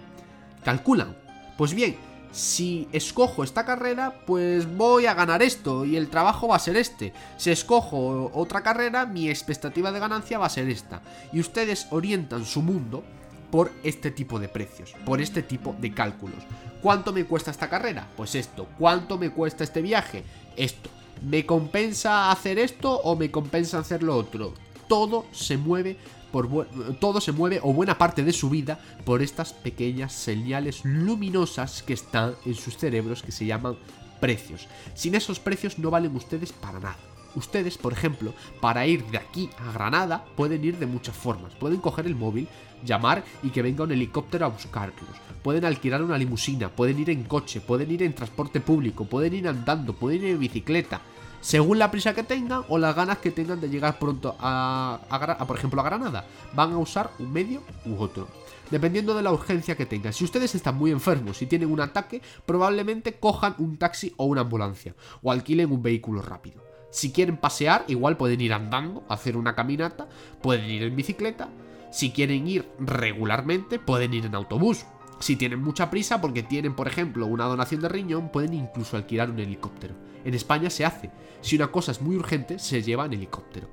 Calculan. 0.65 1.17
Pues 1.59 1.75
bien, 1.75 1.97
si 2.33 2.89
escojo 2.93 3.45
esta 3.45 3.65
carrera, 3.65 4.21
pues 4.27 4.75
voy 4.77 5.07
a 5.07 5.15
ganar 5.15 5.43
esto 5.43 5.85
y 5.85 5.97
el 5.97 6.09
trabajo 6.09 6.49
va 6.49 6.57
a 6.57 6.61
ser 6.61 6.77
este. 6.77 7.13
Si 7.37 7.51
escojo 7.51 8.31
otra 8.33 8.63
carrera, 8.63 9.07
mi 9.07 9.29
expectativa 9.29 9.93
de 9.93 10.01
ganancia 10.01 10.39
va 10.39 10.47
a 10.47 10.51
ser 10.51 10.69
esta. 10.69 11.03
Y 11.33 11.41
ustedes 11.41 11.89
orientan 11.91 12.45
su 12.45 12.63
mundo 12.63 13.05
por 13.51 13.73
este 13.83 14.11
tipo 14.11 14.39
de 14.39 14.49
precios, 14.49 14.95
por 15.05 15.21
este 15.21 15.43
tipo 15.43 15.75
de 15.81 15.93
cálculos. 15.93 16.43
¿Cuánto 16.83 17.13
me 17.13 17.25
cuesta 17.25 17.51
esta 17.51 17.69
carrera? 17.69 18.09
Pues 18.17 18.35
esto. 18.35 18.67
¿Cuánto 18.79 19.19
me 19.19 19.31
cuesta 19.31 19.65
este 19.65 19.83
viaje? 19.83 20.25
Esto. 20.57 20.91
¿Me 21.23 21.45
compensa 21.45 22.31
hacer 22.31 22.59
esto 22.59 22.93
o 23.01 23.17
me 23.17 23.31
compensa 23.31 23.79
hacer 23.79 24.03
lo 24.03 24.17
otro? 24.17 24.55
Todo 24.87 25.27
se 25.33 25.57
mueve 25.57 25.97
por 26.31 26.67
todo 27.01 27.21
se 27.21 27.33
mueve 27.33 27.59
o 27.63 27.73
buena 27.73 27.97
parte 27.97 28.23
de 28.23 28.33
su 28.33 28.51
vida 28.51 28.79
por 29.05 29.23
estas 29.23 29.53
pequeñas 29.53 30.13
señales 30.13 30.85
luminosas 30.85 31.83
que 31.83 31.95
están 31.95 32.35
en 32.45 32.55
sus 32.55 32.77
cerebros 32.77 33.23
que 33.23 33.33
se 33.33 33.47
llaman 33.47 33.77
precios. 34.21 34.69
Sin 34.95 35.15
esos 35.15 35.41
precios 35.41 35.79
no 35.79 35.91
valen 35.91 36.15
ustedes 36.15 36.53
para 36.53 36.81
nada. 36.81 36.97
Ustedes, 37.35 37.79
por 37.79 37.93
ejemplo, 37.93 38.35
para 38.61 38.87
ir 38.87 39.05
de 39.07 39.19
aquí 39.19 39.51
a 39.59 39.73
Granada 39.73 40.25
pueden 40.37 40.65
ir 40.65 40.79
de 40.79 40.87
muchas 40.87 41.17
formas. 41.17 41.55
Pueden 41.55 41.81
coger 41.81 42.07
el 42.07 42.17
móvil, 42.17 42.49
llamar 42.85 43.25
y 43.43 43.51
que 43.51 43.63
venga 43.63 43.85
un 43.85 43.93
helicóptero 43.93 44.47
a 44.47 44.49
buscarlos. 44.49 45.09
Pueden 45.43 45.65
alquilar 45.65 46.03
una 46.03 46.19
limusina, 46.19 46.69
pueden 46.69 46.99
ir 46.99 47.11
en 47.11 47.25
coche, 47.25 47.61
pueden 47.61 47.91
ir 47.91 48.03
en 48.03 48.15
transporte 48.15 48.61
público, 48.61 49.05
pueden 49.05 49.35
ir 49.35 49.49
andando, 49.49 49.93
pueden 49.93 50.25
ir 50.25 50.31
en 50.31 50.41
bicicleta. 50.41 51.01
Según 51.41 51.79
la 51.79 51.91
prisa 51.91 52.15
que 52.15 52.25
tengan 52.25 52.63
o 52.69 52.79
las 52.79 52.97
ganas 52.97 53.19
que 53.19 53.31
tengan 53.31 53.61
de 53.61 53.69
llegar 53.69 53.99
pronto 53.99 54.37
a, 54.41 54.99
por 55.47 55.57
ejemplo, 55.57 55.81
a 55.81 55.85
Granada, 55.85 56.27
van 56.55 56.73
a 56.73 56.79
usar 56.79 57.11
un 57.19 57.33
medio 57.33 57.63
u 57.87 58.01
otro 58.03 58.29
dependiendo 58.71 59.15
de 59.15 59.23
la 59.23 59.33
urgencia 59.33 59.77
que 59.77 59.87
tengan. 59.87 60.13
Si 60.13 60.25
ustedes 60.25 60.55
están 60.55 60.77
muy 60.77 60.91
enfermos 60.91 61.41
y 61.41 61.47
tienen 61.47 61.71
un 61.71 61.81
ataque, 61.81 62.21
probablemente 62.45 63.15
cojan 63.15 63.55
un 63.59 63.79
taxi 63.79 64.13
o 64.17 64.27
una 64.27 64.43
ambulancia, 64.43 64.95
o 65.23 65.33
alquilen 65.33 65.73
un 65.73 65.83
vehículo 65.83 66.21
rápido. 66.21 66.63
Si 66.91 67.13
quieren 67.13 67.37
pasear, 67.37 67.85
igual 67.89 68.17
pueden 68.17 68.41
ir 68.41 68.53
andando, 68.53 69.05
hacer 69.09 69.37
una 69.37 69.55
caminata, 69.55 70.09
pueden 70.43 70.69
ir 70.71 70.83
en 70.83 70.97
bicicleta. 70.97 71.49
Si 71.91 72.11
quieren 72.11 72.47
ir 72.47 72.71
regularmente, 72.79 73.79
pueden 73.79 74.15
ir 74.15 74.27
en 74.27 74.35
autobús. 74.35 74.85
Si 75.21 75.37
tienen 75.37 75.63
mucha 75.63 75.91
prisa 75.91 76.21
porque 76.21 76.43
tienen, 76.43 76.77
por 76.77 76.87
ejemplo, 76.87 77.27
una 77.27 77.47
donación 77.47 77.81
de 77.81 77.89
riñón, 77.89 78.31
pueden 78.31 78.55
incluso 78.55 78.97
alquilar 78.97 79.31
un 79.31 79.41
helicóptero. 79.41 79.95
En 80.25 80.35
España 80.35 80.71
se 80.71 80.85
hace. 80.85 81.11
Si 81.41 81.57
una 81.57 81.69
cosa 81.69 81.93
es 81.93 82.01
muy 82.01 82.17
urgente, 82.17 82.59
se 82.59 82.83
lleva 82.83 83.07
en 83.07 83.15
helicóptero. 83.15 83.69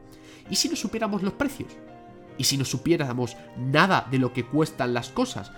¿Y 0.50 0.56
si 0.56 0.70
no 0.70 0.76
supiéramos 0.76 1.24
los 1.24 1.34
precios? 1.34 1.72
¿Y 2.38 2.46
si 2.46 2.58
no 2.58 2.66
supiéramos 2.66 3.36
nada 3.58 4.08
de 4.10 4.20
lo 4.20 4.34
que 4.34 4.46
cuestan 4.46 4.94
las 4.94 5.10
cosas? 5.10 5.52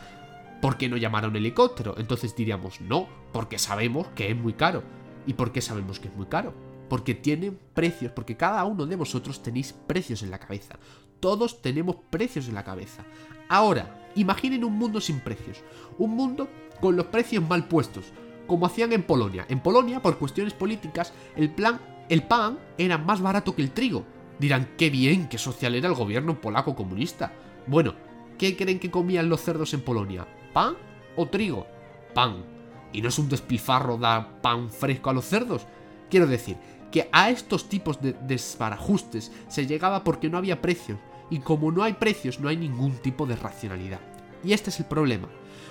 ¿Por 0.61 0.77
qué 0.77 0.89
no 0.89 0.97
llamar 0.97 1.25
a 1.25 1.27
un 1.27 1.35
helicóptero? 1.35 1.95
Entonces 1.97 2.35
diríamos 2.35 2.81
no, 2.81 3.07
porque 3.31 3.59
sabemos 3.59 4.07
que 4.15 4.31
es 4.31 4.35
muy 4.35 4.53
caro. 4.53 4.83
¿Y 5.25 5.33
por 5.33 5.51
qué 5.51 5.61
sabemos 5.61 5.99
que 5.99 6.07
es 6.07 6.15
muy 6.15 6.25
caro? 6.25 6.53
porque 6.89 7.13
tienen 7.13 7.59
precios, 7.73 8.11
porque 8.11 8.37
cada 8.37 8.63
uno 8.65 8.85
de 8.85 8.95
vosotros 8.95 9.41
tenéis 9.43 9.73
precios 9.73 10.23
en 10.23 10.31
la 10.31 10.39
cabeza. 10.39 10.79
Todos 11.19 11.61
tenemos 11.61 11.97
precios 12.09 12.47
en 12.47 12.55
la 12.55 12.63
cabeza. 12.63 13.03
Ahora, 13.49 14.09
imaginen 14.15 14.63
un 14.63 14.77
mundo 14.77 15.01
sin 15.01 15.19
precios, 15.19 15.63
un 15.97 16.11
mundo 16.11 16.49
con 16.79 16.95
los 16.95 17.07
precios 17.07 17.47
mal 17.47 17.67
puestos, 17.67 18.05
como 18.45 18.65
hacían 18.65 18.93
en 18.93 19.03
Polonia. 19.03 19.45
En 19.49 19.59
Polonia, 19.59 20.01
por 20.01 20.17
cuestiones 20.17 20.53
políticas, 20.53 21.13
el 21.35 21.49
pan 21.51 22.59
era 22.77 22.97
más 22.97 23.21
barato 23.21 23.55
que 23.55 23.61
el 23.61 23.71
trigo. 23.71 24.05
Dirán, 24.39 24.69
qué 24.77 24.89
bien, 24.89 25.27
qué 25.27 25.37
social 25.37 25.75
era 25.75 25.87
el 25.87 25.95
gobierno 25.95 26.39
polaco 26.39 26.75
comunista. 26.75 27.33
Bueno, 27.65 27.95
¿qué 28.37 28.55
creen 28.55 28.79
que 28.79 28.91
comían 28.91 29.29
los 29.29 29.41
cerdos 29.41 29.73
en 29.73 29.81
Polonia? 29.81 30.27
¿Pan 30.53 30.75
o 31.15 31.27
trigo? 31.27 31.65
Pan. 32.13 32.45
¿Y 32.93 33.01
no 33.01 33.09
es 33.09 33.17
un 33.17 33.27
despilfarro 33.27 33.97
dar 33.97 34.41
pan 34.41 34.69
fresco 34.69 35.09
a 35.09 35.13
los 35.13 35.25
cerdos? 35.25 35.65
Quiero 36.09 36.27
decir, 36.27 36.57
que 36.91 37.09
a 37.11 37.29
estos 37.29 37.67
tipos 37.67 38.01
de 38.01 38.13
desbarajustes 38.13 39.31
se 39.49 39.65
llegaba 39.67 40.03
porque 40.03 40.29
no 40.29 40.37
había 40.37 40.61
precios, 40.61 40.99
y 41.29 41.39
como 41.39 41.71
no 41.71 41.83
hay 41.83 41.93
precios 41.93 42.39
no 42.39 42.49
hay 42.49 42.57
ningún 42.57 42.93
tipo 42.97 43.25
de 43.25 43.35
racionalidad. 43.35 43.99
Y 44.43 44.53
este 44.53 44.69
es 44.69 44.79
el 44.79 44.85
problema. 44.85 45.27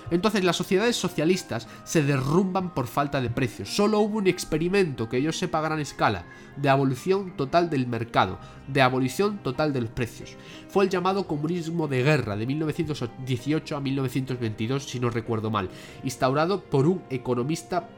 Entonces 0.09 0.43
las 0.43 0.55
sociedades 0.55 0.95
socialistas 0.95 1.67
se 1.83 2.01
derrumban 2.01 2.73
por 2.73 2.87
falta 2.87 3.19
de 3.19 3.29
precios. 3.29 3.75
Solo 3.75 3.99
hubo 3.99 4.19
un 4.19 4.27
experimento 4.27 5.09
que 5.09 5.21
yo 5.21 5.33
sepa 5.33 5.59
a 5.59 5.63
gran 5.63 5.79
escala, 5.79 6.25
de 6.55 6.69
abolición 6.69 7.35
total 7.35 7.69
del 7.69 7.87
mercado, 7.87 8.39
de 8.67 8.81
abolición 8.81 9.39
total 9.39 9.73
de 9.73 9.81
los 9.81 9.89
precios. 9.89 10.35
Fue 10.69 10.85
el 10.85 10.89
llamado 10.89 11.27
comunismo 11.27 11.87
de 11.87 12.03
guerra 12.03 12.37
de 12.37 12.45
1918 12.45 13.75
a 13.75 13.81
1922, 13.81 14.85
si 14.85 14.99
no 14.99 15.09
recuerdo 15.09 15.51
mal, 15.51 15.69
instaurado 16.03 16.61
por 16.63 16.87
un 16.87 17.03
economista, 17.09 17.89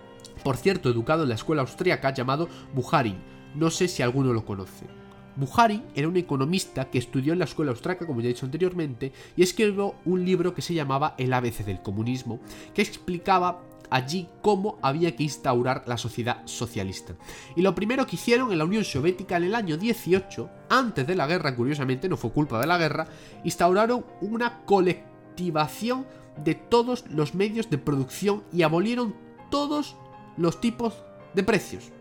por 0.43 0.58
cierto, 0.58 0.89
educado 0.89 1.24
en 1.24 1.30
la 1.30 1.36
escuela 1.36 1.62
austríaca 1.62 2.13
llamado 2.13 2.50
Buharin. 2.74 3.17
No 3.54 3.69
sé 3.69 3.88
si 3.88 4.02
alguno 4.02 4.34
lo 4.34 4.45
conoce. 4.45 4.99
Buhari 5.36 5.84
era 5.96 6.08
un 6.08 6.18
economista 6.18 6.89
que 6.89 6.98
estudió 6.98 7.34
en 7.34 7.39
la 7.39 7.46
escuela 7.46 7.72
austriaca, 7.72 8.06
como 8.06 8.22
ya 8.22 8.26
he 8.26 8.34
dicho 8.34 8.46
anteriormente, 8.46 9.12
y 9.36 9.44
escribió 9.44 9.96
un 10.06 10.26
libro 10.26 10.54
que 10.54 10.62
se 10.62 10.74
llamaba 10.74 11.15
El 11.18 11.34
ABC 11.34 11.65
del 11.65 11.82
comunismo, 11.82 12.39
que 12.74 12.82
explicaba 12.82 13.62
allí 13.89 14.28
cómo 14.42 14.78
había 14.82 15.15
que 15.15 15.24
instaurar 15.24 15.84
la 15.88 15.98
sociedad 15.98 16.42
socialista. 16.46 17.15
Y 17.56 17.62
lo 17.62 17.76
primero 17.76 18.06
que 18.06 18.15
hicieron 18.15 18.52
en 18.52 18.58
la 18.58 18.65
Unión 18.65 18.84
Soviética 18.84 19.38
en 19.38 19.46
el 19.46 19.56
año 19.56 19.78
18, 19.78 20.50
antes 20.70 21.08
de 21.08 21.15
la 21.15 21.28
guerra, 21.28 21.56
curiosamente, 21.56 22.10
no 22.10 22.18
fue 22.18 22.32
culpa 22.32 22.60
de 22.60 22.68
la 22.68 22.78
guerra, 22.78 23.08
instauraron 23.44 24.06
una 24.22 24.62
colectivación 24.65 26.06
de 26.44 26.56
todos 26.56 27.06
los 27.10 27.36
medios 27.36 27.70
de 27.70 27.78
producción 27.78 28.44
y 28.54 28.62
abolieron 28.62 29.15
todos 29.50 29.96
los 30.38 30.62
tipos 30.62 31.04
de 31.34 31.44
precios. 31.44 31.92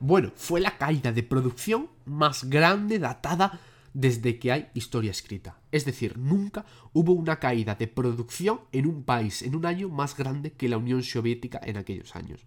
Bueno, 0.00 0.30
fue 0.36 0.60
la 0.60 0.78
caída 0.78 1.12
de 1.12 1.22
producción 1.22 1.88
más 2.04 2.44
grande 2.44 2.98
datada 2.98 3.60
desde 3.94 4.38
que 4.38 4.52
hay 4.52 4.68
historia 4.74 5.10
escrita. 5.10 5.58
Es 5.72 5.84
decir, 5.84 6.18
nunca 6.18 6.64
hubo 6.92 7.12
una 7.12 7.40
caída 7.40 7.74
de 7.74 7.88
producción 7.88 8.60
en 8.70 8.86
un 8.86 9.02
país 9.02 9.42
en 9.42 9.56
un 9.56 9.66
año 9.66 9.88
más 9.88 10.16
grande 10.16 10.52
que 10.52 10.68
la 10.68 10.78
Unión 10.78 11.02
Soviética 11.02 11.60
en 11.64 11.76
aquellos 11.76 12.14
años. 12.14 12.46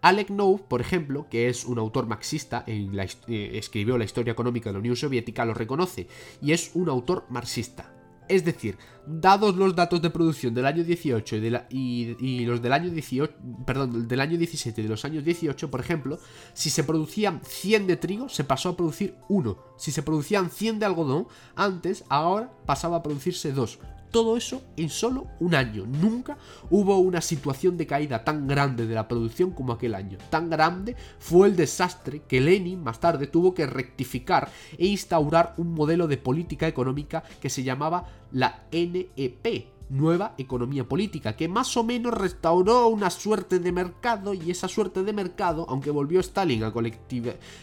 Alec 0.00 0.30
Nove, 0.30 0.62
por 0.68 0.80
ejemplo, 0.80 1.26
que 1.28 1.50
es 1.50 1.66
un 1.66 1.78
autor 1.78 2.06
marxista, 2.06 2.64
en 2.66 2.96
la, 2.96 3.04
eh, 3.04 3.50
escribió 3.54 3.98
la 3.98 4.04
historia 4.04 4.32
económica 4.32 4.70
de 4.70 4.74
la 4.74 4.78
Unión 4.78 4.96
Soviética, 4.96 5.44
lo 5.44 5.52
reconoce, 5.52 6.08
y 6.40 6.52
es 6.52 6.70
un 6.72 6.88
autor 6.88 7.26
marxista. 7.28 7.92
Es 8.30 8.44
decir, 8.44 8.78
dados 9.08 9.56
los 9.56 9.74
datos 9.74 10.00
de 10.00 10.08
producción 10.08 10.54
del 10.54 10.64
año 10.64 10.84
18 10.84 11.36
y, 11.68 12.44
los 12.44 12.62
del 12.62 12.72
año 12.72 12.88
18, 12.88 13.34
perdón, 13.66 14.06
del 14.06 14.20
año 14.20 14.38
17 14.38 14.80
y 14.80 14.84
de 14.84 14.88
los 14.88 15.04
años 15.04 15.24
18, 15.24 15.68
por 15.68 15.80
ejemplo, 15.80 16.20
si 16.54 16.70
se 16.70 16.84
producían 16.84 17.40
100 17.44 17.88
de 17.88 17.96
trigo, 17.96 18.28
se 18.28 18.44
pasó 18.44 18.68
a 18.68 18.76
producir 18.76 19.16
1. 19.28 19.58
Si 19.76 19.90
se 19.90 20.04
producían 20.04 20.48
100 20.48 20.78
de 20.78 20.86
algodón, 20.86 21.26
antes, 21.56 22.04
ahora 22.08 22.52
pasaba 22.66 22.98
a 22.98 23.02
producirse 23.02 23.50
2. 23.50 23.80
Todo 24.10 24.36
eso 24.36 24.62
en 24.76 24.88
solo 24.88 25.28
un 25.38 25.54
año. 25.54 25.86
Nunca 25.86 26.36
hubo 26.68 26.98
una 26.98 27.20
situación 27.20 27.76
de 27.76 27.86
caída 27.86 28.24
tan 28.24 28.46
grande 28.46 28.86
de 28.86 28.94
la 28.94 29.06
producción 29.06 29.52
como 29.52 29.72
aquel 29.72 29.94
año. 29.94 30.18
Tan 30.30 30.50
grande 30.50 30.96
fue 31.18 31.48
el 31.48 31.56
desastre 31.56 32.22
que 32.26 32.40
Lenin 32.40 32.82
más 32.82 32.98
tarde 32.98 33.26
tuvo 33.26 33.54
que 33.54 33.66
rectificar 33.66 34.50
e 34.76 34.86
instaurar 34.86 35.54
un 35.58 35.72
modelo 35.72 36.08
de 36.08 36.16
política 36.16 36.66
económica 36.66 37.22
que 37.40 37.50
se 37.50 37.62
llamaba 37.62 38.04
la 38.32 38.64
NEP, 38.72 39.66
nueva 39.90 40.34
economía 40.38 40.88
política, 40.88 41.36
que 41.36 41.48
más 41.48 41.76
o 41.76 41.84
menos 41.84 42.14
restauró 42.14 42.88
una 42.88 43.10
suerte 43.10 43.58
de 43.58 43.72
mercado 43.72 44.34
y 44.34 44.50
esa 44.50 44.68
suerte 44.68 45.02
de 45.02 45.12
mercado, 45.12 45.66
aunque 45.68 45.90
volvió 45.90 46.20
Stalin 46.20 46.64
a 46.64 46.72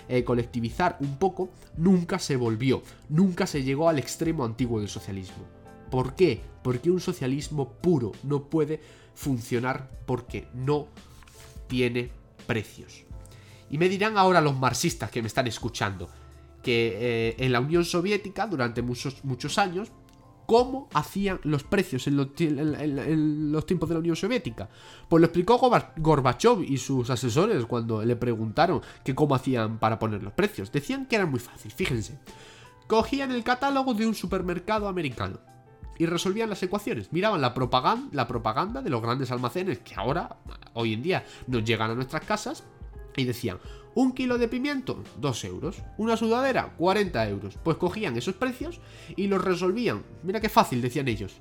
eh, 0.10 0.24
colectivizar 0.24 0.98
un 1.00 1.18
poco, 1.18 1.50
nunca 1.78 2.20
se 2.20 2.36
volvió, 2.36 2.84
nunca 3.10 3.48
se 3.48 3.64
llegó 3.64 3.90
al 3.90 4.00
extremo 4.00 4.46
antiguo 4.46 4.80
del 4.80 4.90
socialismo. 4.90 5.57
¿Por 5.90 6.16
qué? 6.16 6.42
Porque 6.64 6.92
un 6.92 7.00
socialismo 7.00 7.74
puro 7.74 8.12
no 8.24 8.44
puede 8.44 8.82
funcionar 9.14 9.90
porque 10.06 10.48
no 10.54 10.88
tiene 11.68 12.12
precios. 12.46 13.04
Y 13.70 13.78
me 13.78 13.90
dirán 13.90 14.18
ahora 14.18 14.42
los 14.42 14.58
marxistas 14.58 15.12
que 15.12 15.22
me 15.22 15.28
están 15.28 15.48
escuchando 15.48 16.10
que 16.64 16.98
eh, 17.00 17.36
en 17.40 17.52
la 17.52 17.60
Unión 17.60 17.86
Soviética 17.86 18.48
durante 18.48 18.82
muchos, 18.82 19.24
muchos 19.24 19.58
años 19.58 19.92
cómo 20.46 20.88
hacían 20.94 21.40
los 21.44 21.64
precios 21.64 22.08
en 22.08 22.16
los, 22.16 22.34
tiempos 22.34 23.90
de 23.90 23.96
la 23.96 24.00
Unión 24.00 24.16
Soviética. 24.16 24.70
Pues 25.08 25.20
lo 25.20 25.28
explicó 25.28 25.60
Gorbachev 25.98 26.64
y 26.64 26.78
sus 26.78 27.10
asesores 27.10 27.66
cuando 27.66 28.04
le 28.04 28.16
preguntaron 28.16 28.82
que 29.04 29.14
cómo 29.14 29.36
hacían 29.36 29.78
para 29.78 30.00
poner 30.00 30.24
los 30.24 30.34
precios. 30.34 30.72
Decían 30.72 31.06
que 31.06 31.18
era 31.18 31.26
muy 31.26 31.40
fácil, 31.40 31.72
fíjense. 31.72 32.18
Cogían 32.88 33.32
el 33.32 33.44
catálogo 33.44 33.94
de 33.94 34.08
un 34.08 34.16
supermercado 34.16 34.88
americano 34.88 35.40
y 35.98 36.06
resolvían 36.06 36.50
las 36.50 36.62
ecuaciones. 36.64 37.12
Miraban 37.12 37.42
la 37.42 37.54
propaganda, 37.54 38.10
la 38.12 38.28
propaganda 38.28 38.82
de 38.82 38.90
los 38.90 39.02
grandes 39.02 39.32
almacenes 39.32 39.80
que 39.80 39.96
ahora, 39.96 40.38
hoy 40.74 40.94
en 40.94 41.02
día, 41.02 41.26
nos 41.48 41.64
llegan 41.64 41.92
a 41.92 41.96
nuestras 41.96 42.24
casas 42.24 42.64
y 43.16 43.26
decían, 43.26 43.58
un 43.96 44.12
kilo 44.12 44.38
de 44.38 44.48
pimiento, 44.48 45.04
2 45.20 45.46
euros. 45.46 45.82
Una 45.98 46.18
sudadera, 46.18 46.76
40 46.78 47.30
euros. 47.30 47.58
Pues 47.64 47.78
cogían 47.78 48.16
esos 48.16 48.36
precios 48.36 48.80
y 49.16 49.28
los 49.28 49.44
resolvían. 49.44 50.04
Mira 50.22 50.40
qué 50.40 50.50
fácil, 50.50 50.82
decían 50.82 51.08
ellos. 51.08 51.38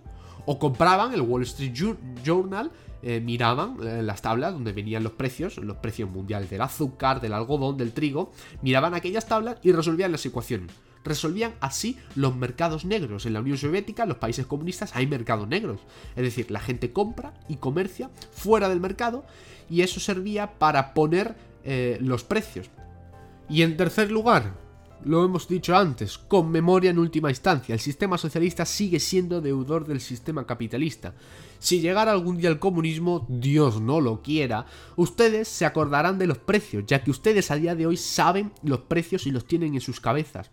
O 0.46 0.58
compraban 0.58 1.12
el 1.12 1.20
Wall 1.20 1.42
Street 1.42 1.74
Journal, 2.24 2.70
eh, 3.02 3.20
miraban 3.20 3.76
eh, 3.82 4.02
las 4.02 4.22
tablas 4.22 4.54
donde 4.54 4.72
venían 4.72 5.02
los 5.02 5.12
precios, 5.12 5.58
los 5.58 5.76
precios 5.76 6.08
mundiales 6.08 6.48
del 6.48 6.62
azúcar, 6.62 7.20
del 7.20 7.34
algodón, 7.34 7.76
del 7.76 7.92
trigo, 7.92 8.32
miraban 8.62 8.94
aquellas 8.94 9.26
tablas 9.26 9.58
y 9.62 9.72
resolvían 9.72 10.12
las 10.12 10.24
ecuaciones 10.24 10.72
resolvían 11.06 11.54
así 11.60 11.98
los 12.14 12.36
mercados 12.36 12.84
negros. 12.84 13.24
En 13.24 13.32
la 13.32 13.40
Unión 13.40 13.56
Soviética, 13.56 14.02
en 14.02 14.10
los 14.10 14.18
países 14.18 14.46
comunistas, 14.46 14.94
hay 14.94 15.06
mercados 15.06 15.48
negros. 15.48 15.80
Es 16.14 16.22
decir, 16.22 16.50
la 16.50 16.60
gente 16.60 16.92
compra 16.92 17.32
y 17.48 17.56
comercia 17.56 18.10
fuera 18.32 18.68
del 18.68 18.80
mercado 18.80 19.24
y 19.70 19.80
eso 19.80 20.00
servía 20.00 20.58
para 20.58 20.92
poner 20.92 21.36
eh, 21.64 21.98
los 22.00 22.24
precios. 22.24 22.70
Y 23.48 23.62
en 23.62 23.76
tercer 23.76 24.10
lugar, 24.10 24.54
lo 25.04 25.24
hemos 25.24 25.46
dicho 25.46 25.76
antes, 25.76 26.18
con 26.18 26.50
memoria 26.50 26.90
en 26.90 26.98
última 26.98 27.30
instancia, 27.30 27.74
el 27.74 27.80
sistema 27.80 28.18
socialista 28.18 28.64
sigue 28.64 28.98
siendo 28.98 29.40
deudor 29.40 29.86
del 29.86 30.00
sistema 30.00 30.46
capitalista. 30.46 31.14
Si 31.58 31.80
llegara 31.80 32.12
algún 32.12 32.38
día 32.38 32.50
el 32.50 32.58
comunismo, 32.58 33.24
Dios 33.28 33.80
no 33.80 34.00
lo 34.00 34.22
quiera, 34.22 34.66
ustedes 34.96 35.48
se 35.48 35.64
acordarán 35.64 36.18
de 36.18 36.26
los 36.26 36.38
precios, 36.38 36.84
ya 36.86 37.04
que 37.04 37.10
ustedes 37.10 37.50
a 37.50 37.56
día 37.56 37.74
de 37.76 37.86
hoy 37.86 37.96
saben 37.96 38.52
los 38.62 38.80
precios 38.80 39.26
y 39.26 39.30
los 39.30 39.46
tienen 39.46 39.74
en 39.74 39.80
sus 39.80 40.00
cabezas 40.00 40.50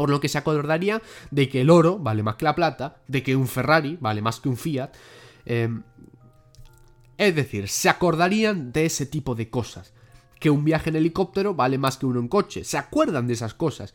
por 0.00 0.08
lo 0.08 0.18
que 0.18 0.30
se 0.30 0.38
acordaría 0.38 1.02
de 1.30 1.50
que 1.50 1.60
el 1.60 1.68
oro 1.68 1.98
vale 1.98 2.22
más 2.22 2.36
que 2.36 2.46
la 2.46 2.54
plata, 2.54 3.02
de 3.06 3.22
que 3.22 3.36
un 3.36 3.46
Ferrari 3.46 3.98
vale 4.00 4.22
más 4.22 4.40
que 4.40 4.48
un 4.48 4.56
Fiat. 4.56 4.96
Em, 5.44 5.82
es 7.18 7.34
decir, 7.34 7.68
se 7.68 7.90
acordarían 7.90 8.72
de 8.72 8.86
ese 8.86 9.04
tipo 9.04 9.34
de 9.34 9.50
cosas. 9.50 9.92
Que 10.38 10.48
un 10.48 10.64
viaje 10.64 10.88
en 10.88 10.96
helicóptero 10.96 11.54
vale 11.54 11.76
más 11.76 11.98
que 11.98 12.06
uno 12.06 12.18
en 12.18 12.28
coche. 12.28 12.64
Se 12.64 12.78
acuerdan 12.78 13.26
de 13.26 13.34
esas 13.34 13.52
cosas. 13.52 13.92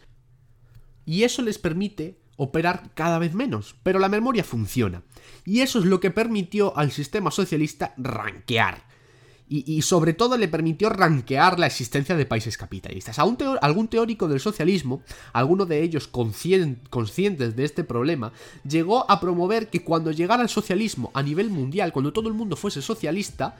Y 1.07 1.23
eso 1.23 1.41
les 1.41 1.57
permite 1.57 2.19
operar 2.37 2.91
cada 2.93 3.17
vez 3.17 3.33
menos, 3.33 3.75
pero 3.81 3.97
la 3.97 4.07
memoria 4.07 4.43
funciona. 4.43 5.01
Y 5.43 5.61
eso 5.61 5.79
es 5.79 5.85
lo 5.85 5.99
que 5.99 6.11
permitió 6.11 6.77
al 6.77 6.91
sistema 6.91 7.31
socialista 7.31 7.95
ranquear 7.97 8.83
y, 9.47 9.81
sobre 9.83 10.13
todo 10.13 10.37
le 10.37 10.47
permitió 10.47 10.89
ranquear 10.89 11.59
la 11.59 11.67
existencia 11.67 12.15
de 12.15 12.25
países 12.25 12.57
capitalistas. 12.57 13.19
algún 13.19 13.87
teórico 13.87 14.27
del 14.27 14.39
socialismo, 14.39 15.03
alguno 15.33 15.65
de 15.65 15.83
ellos 15.83 16.07
conscientes 16.07 17.55
de 17.55 17.63
este 17.63 17.83
problema, 17.83 18.31
llegó 18.67 19.09
a 19.09 19.19
promover 19.19 19.69
que 19.69 19.83
cuando 19.83 20.11
llegara 20.11 20.41
el 20.41 20.49
socialismo 20.49 21.11
a 21.13 21.21
nivel 21.21 21.49
mundial, 21.49 21.93
cuando 21.93 22.11
todo 22.11 22.27
el 22.27 22.33
mundo 22.33 22.55
fuese 22.55 22.81
socialista, 22.81 23.55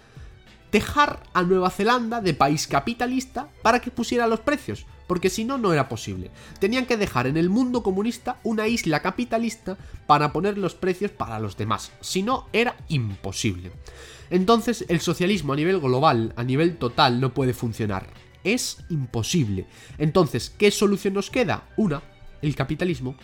dejar 0.76 1.24
a 1.34 1.42
Nueva 1.42 1.70
Zelanda 1.70 2.20
de 2.20 2.34
país 2.34 2.68
capitalista 2.68 3.48
para 3.62 3.80
que 3.80 3.92
pusiera 3.92 4.28
los 4.28 4.42
precios, 4.42 4.86
porque 5.08 5.30
si 5.30 5.46
no, 5.46 5.58
no 5.58 5.72
era 5.72 5.88
posible. 5.88 6.32
Tenían 6.60 6.86
que 6.86 6.98
dejar 6.98 7.28
en 7.28 7.38
el 7.38 7.50
mundo 7.50 7.82
comunista 7.82 8.40
una 8.44 8.68
isla 8.68 9.02
capitalista 9.02 9.78
para 10.06 10.34
poner 10.34 10.58
los 10.58 10.76
precios 10.76 11.12
para 11.12 11.40
los 11.40 11.56
demás, 11.56 11.94
si 12.02 12.24
no, 12.24 12.50
era 12.52 12.76
imposible. 12.90 13.72
Entonces 14.30 14.84
el 14.90 15.00
socialismo 15.00 15.54
a 15.54 15.56
nivel 15.56 15.80
global, 15.80 16.34
a 16.36 16.44
nivel 16.44 16.76
total, 16.76 17.22
no 17.22 17.34
puede 17.34 17.54
funcionar. 17.54 18.10
Es 18.44 18.80
imposible. 18.90 19.68
Entonces, 19.98 20.50
¿qué 20.50 20.72
solución 20.72 21.14
nos 21.14 21.30
queda? 21.30 21.70
Una, 21.78 22.04
el 22.42 22.54
capitalismo. 22.54 23.16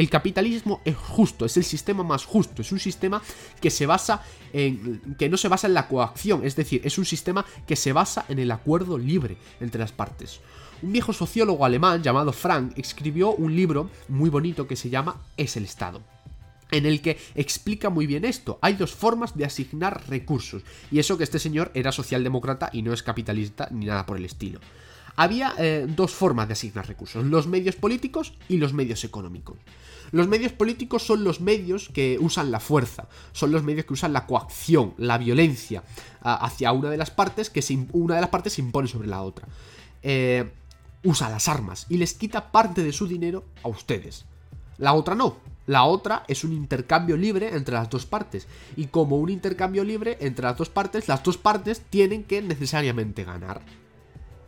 El 0.00 0.08
capitalismo 0.08 0.80
es 0.86 0.96
justo, 0.96 1.44
es 1.44 1.58
el 1.58 1.64
sistema 1.64 2.02
más 2.02 2.24
justo, 2.24 2.62
es 2.62 2.72
un 2.72 2.78
sistema 2.78 3.20
que 3.60 3.68
se 3.68 3.84
basa 3.84 4.22
en 4.50 5.14
que 5.18 5.28
no 5.28 5.36
se 5.36 5.48
basa 5.48 5.66
en 5.66 5.74
la 5.74 5.88
coacción, 5.88 6.42
es 6.42 6.56
decir, 6.56 6.80
es 6.84 6.96
un 6.96 7.04
sistema 7.04 7.44
que 7.66 7.76
se 7.76 7.92
basa 7.92 8.24
en 8.30 8.38
el 8.38 8.50
acuerdo 8.50 8.96
libre 8.96 9.36
entre 9.60 9.78
las 9.78 9.92
partes. 9.92 10.40
Un 10.80 10.92
viejo 10.92 11.12
sociólogo 11.12 11.66
alemán 11.66 12.02
llamado 12.02 12.32
Frank 12.32 12.72
escribió 12.78 13.32
un 13.34 13.54
libro 13.54 13.90
muy 14.08 14.30
bonito 14.30 14.66
que 14.66 14.74
se 14.74 14.88
llama 14.88 15.20
Es 15.36 15.58
el 15.58 15.64
Estado 15.64 16.00
en 16.70 16.86
el 16.86 17.02
que 17.02 17.18
explica 17.34 17.90
muy 17.90 18.06
bien 18.06 18.24
esto. 18.24 18.58
Hay 18.62 18.74
dos 18.74 18.94
formas 18.94 19.36
de 19.36 19.44
asignar 19.44 20.08
recursos. 20.08 20.62
Y 20.92 21.00
eso 21.00 21.18
que 21.18 21.24
este 21.24 21.40
señor 21.40 21.72
era 21.74 21.90
socialdemócrata 21.90 22.70
y 22.72 22.82
no 22.82 22.92
es 22.92 23.02
capitalista 23.02 23.68
ni 23.72 23.86
nada 23.86 24.06
por 24.06 24.16
el 24.16 24.24
estilo. 24.24 24.60
Había 25.16 25.54
eh, 25.58 25.86
dos 25.88 26.12
formas 26.12 26.48
de 26.48 26.54
asignar 26.54 26.86
recursos, 26.86 27.24
los 27.24 27.46
medios 27.46 27.76
políticos 27.76 28.34
y 28.48 28.58
los 28.58 28.72
medios 28.72 29.04
económicos. 29.04 29.58
Los 30.12 30.26
medios 30.26 30.52
políticos 30.52 31.04
son 31.04 31.22
los 31.22 31.40
medios 31.40 31.88
que 31.88 32.18
usan 32.20 32.50
la 32.50 32.58
fuerza, 32.58 33.08
son 33.32 33.52
los 33.52 33.62
medios 33.62 33.86
que 33.86 33.92
usan 33.92 34.12
la 34.12 34.26
coacción, 34.26 34.94
la 34.98 35.18
violencia 35.18 35.84
hacia 36.20 36.72
una 36.72 36.90
de 36.90 36.96
las 36.96 37.10
partes 37.10 37.48
que 37.48 37.62
una 37.92 38.16
de 38.16 38.20
las 38.20 38.30
partes 38.30 38.54
se 38.54 38.60
impone 38.60 38.88
sobre 38.88 39.08
la 39.08 39.22
otra. 39.22 39.46
Eh, 40.02 40.50
usa 41.04 41.30
las 41.30 41.48
armas 41.48 41.86
y 41.88 41.96
les 41.96 42.14
quita 42.14 42.50
parte 42.50 42.82
de 42.82 42.92
su 42.92 43.06
dinero 43.06 43.44
a 43.62 43.68
ustedes. 43.68 44.24
La 44.78 44.94
otra 44.94 45.14
no. 45.14 45.36
La 45.66 45.84
otra 45.84 46.24
es 46.26 46.42
un 46.42 46.52
intercambio 46.52 47.16
libre 47.16 47.54
entre 47.54 47.74
las 47.74 47.88
dos 47.88 48.04
partes. 48.04 48.48
Y 48.76 48.86
como 48.86 49.18
un 49.18 49.30
intercambio 49.30 49.84
libre 49.84 50.16
entre 50.20 50.44
las 50.44 50.56
dos 50.56 50.68
partes, 50.68 51.06
las 51.06 51.22
dos 51.22 51.38
partes 51.38 51.82
tienen 51.90 52.24
que 52.24 52.42
necesariamente 52.42 53.22
ganar. 53.22 53.60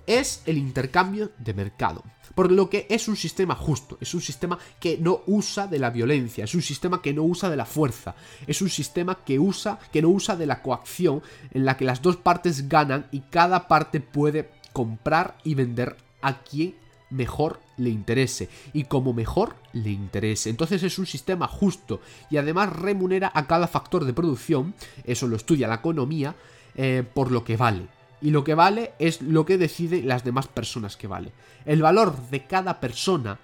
Es 0.07 0.43
el 0.47 0.59
intercambio 0.59 1.31
de 1.39 1.55
mercado. 1.55 2.03
Por 2.35 2.51
lo 2.51 2.71
que 2.71 2.87
es 2.89 3.09
un 3.09 3.17
sistema 3.17 3.55
justo, 3.55 3.99
es 4.01 4.15
un 4.15 4.21
sistema 4.21 4.59
que 4.81 4.97
no 4.99 5.21
usa 5.27 5.67
de 5.67 5.79
la 5.79 5.91
violencia, 5.91 6.45
es 6.45 6.55
un 6.55 6.63
sistema 6.63 7.03
que 7.03 7.13
no 7.13 7.25
usa 7.25 7.51
de 7.51 7.57
la 7.57 7.67
fuerza, 7.67 8.15
es 8.47 8.63
un 8.63 8.71
sistema 8.71 9.19
que 9.25 9.39
usa 9.39 9.79
que 9.93 10.01
no 10.01 10.09
usa 10.09 10.35
de 10.37 10.47
la 10.47 10.63
coacción 10.63 11.23
en 11.51 11.67
la 11.67 11.77
que 11.77 11.85
las 11.85 12.01
dos 12.01 12.17
partes 12.17 12.69
ganan 12.69 13.07
y 13.13 13.21
cada 13.21 13.69
parte 13.69 14.01
puede 14.01 14.51
comprar 14.73 15.37
y 15.45 15.55
vender 15.55 15.97
a 16.23 16.43
quien 16.43 16.75
mejor 17.11 17.61
le 17.77 17.91
interese 17.91 18.49
y 18.73 18.85
como 18.85 19.13
mejor 19.13 19.57
le 19.73 19.91
interese. 19.91 20.51
Entonces 20.51 20.83
es 20.83 20.99
un 20.99 21.07
sistema 21.07 21.47
justo 21.47 22.01
y 22.31 22.39
además 22.39 22.73
remunera 22.73 23.31
a 23.35 23.47
cada 23.47 23.69
factor 23.69 24.05
de 24.05 24.15
producción, 24.15 24.75
eso 25.05 25.27
lo 25.29 25.37
estudia 25.37 25.69
la 25.69 25.77
economía, 25.77 26.35
eh, 26.75 27.05
por 27.15 27.31
lo 27.31 27.45
que 27.45 27.57
vale. 27.57 27.87
Y 28.23 28.31
lo 28.31 28.45
que 28.45 28.55
vale 28.55 28.93
es 28.99 29.21
lo 29.21 29.45
que 29.45 29.59
deciden 29.59 30.09
las 30.09 30.25
demás 30.25 30.47
personas 30.47 30.97
que 30.97 31.09
vale. 31.09 31.33
El 31.67 31.83
valor 31.83 32.17
de 32.31 32.47
cada 32.47 32.81
persona 32.81 33.39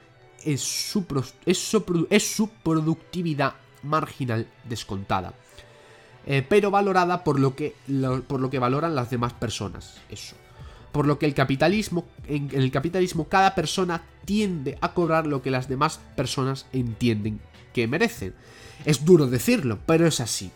es 0.44 0.60
su, 0.60 1.04
es 1.44 1.58
su, 1.58 2.48
productividad 2.62 3.54
marginal 3.82 4.46
descontada. 4.64 5.34
Eh, 6.26 6.46
pero 6.48 6.70
valorada 6.70 7.24
por 7.24 7.40
lo, 7.40 7.56
que, 7.56 7.74
por 8.28 8.40
lo 8.40 8.50
que 8.50 8.58
valoran 8.58 8.94
las 8.94 9.10
demás 9.10 9.32
personas. 9.32 10.00
Eso 10.08 10.36
por 10.92 11.06
lo 11.06 11.18
que 11.18 11.26
el 11.26 11.34
capitalismo, 11.34 12.06
en 12.26 12.50
el 12.52 12.70
capitalismo 12.70 13.28
cada 13.28 13.54
persona 13.54 14.02
tiende 14.24 14.78
a 14.80 14.94
cobrar 14.94 15.26
lo 15.26 15.42
que 15.42 15.50
las 15.50 15.68
demás 15.68 16.00
personas 16.16 16.66
entienden 16.72 17.40
que 17.72 17.86
merecen. 17.86 18.34
Es 18.84 19.04
duro 19.04 19.26
decirlo, 19.26 19.78
pero 19.86 20.06
es 20.06 20.20
así. 20.20 20.50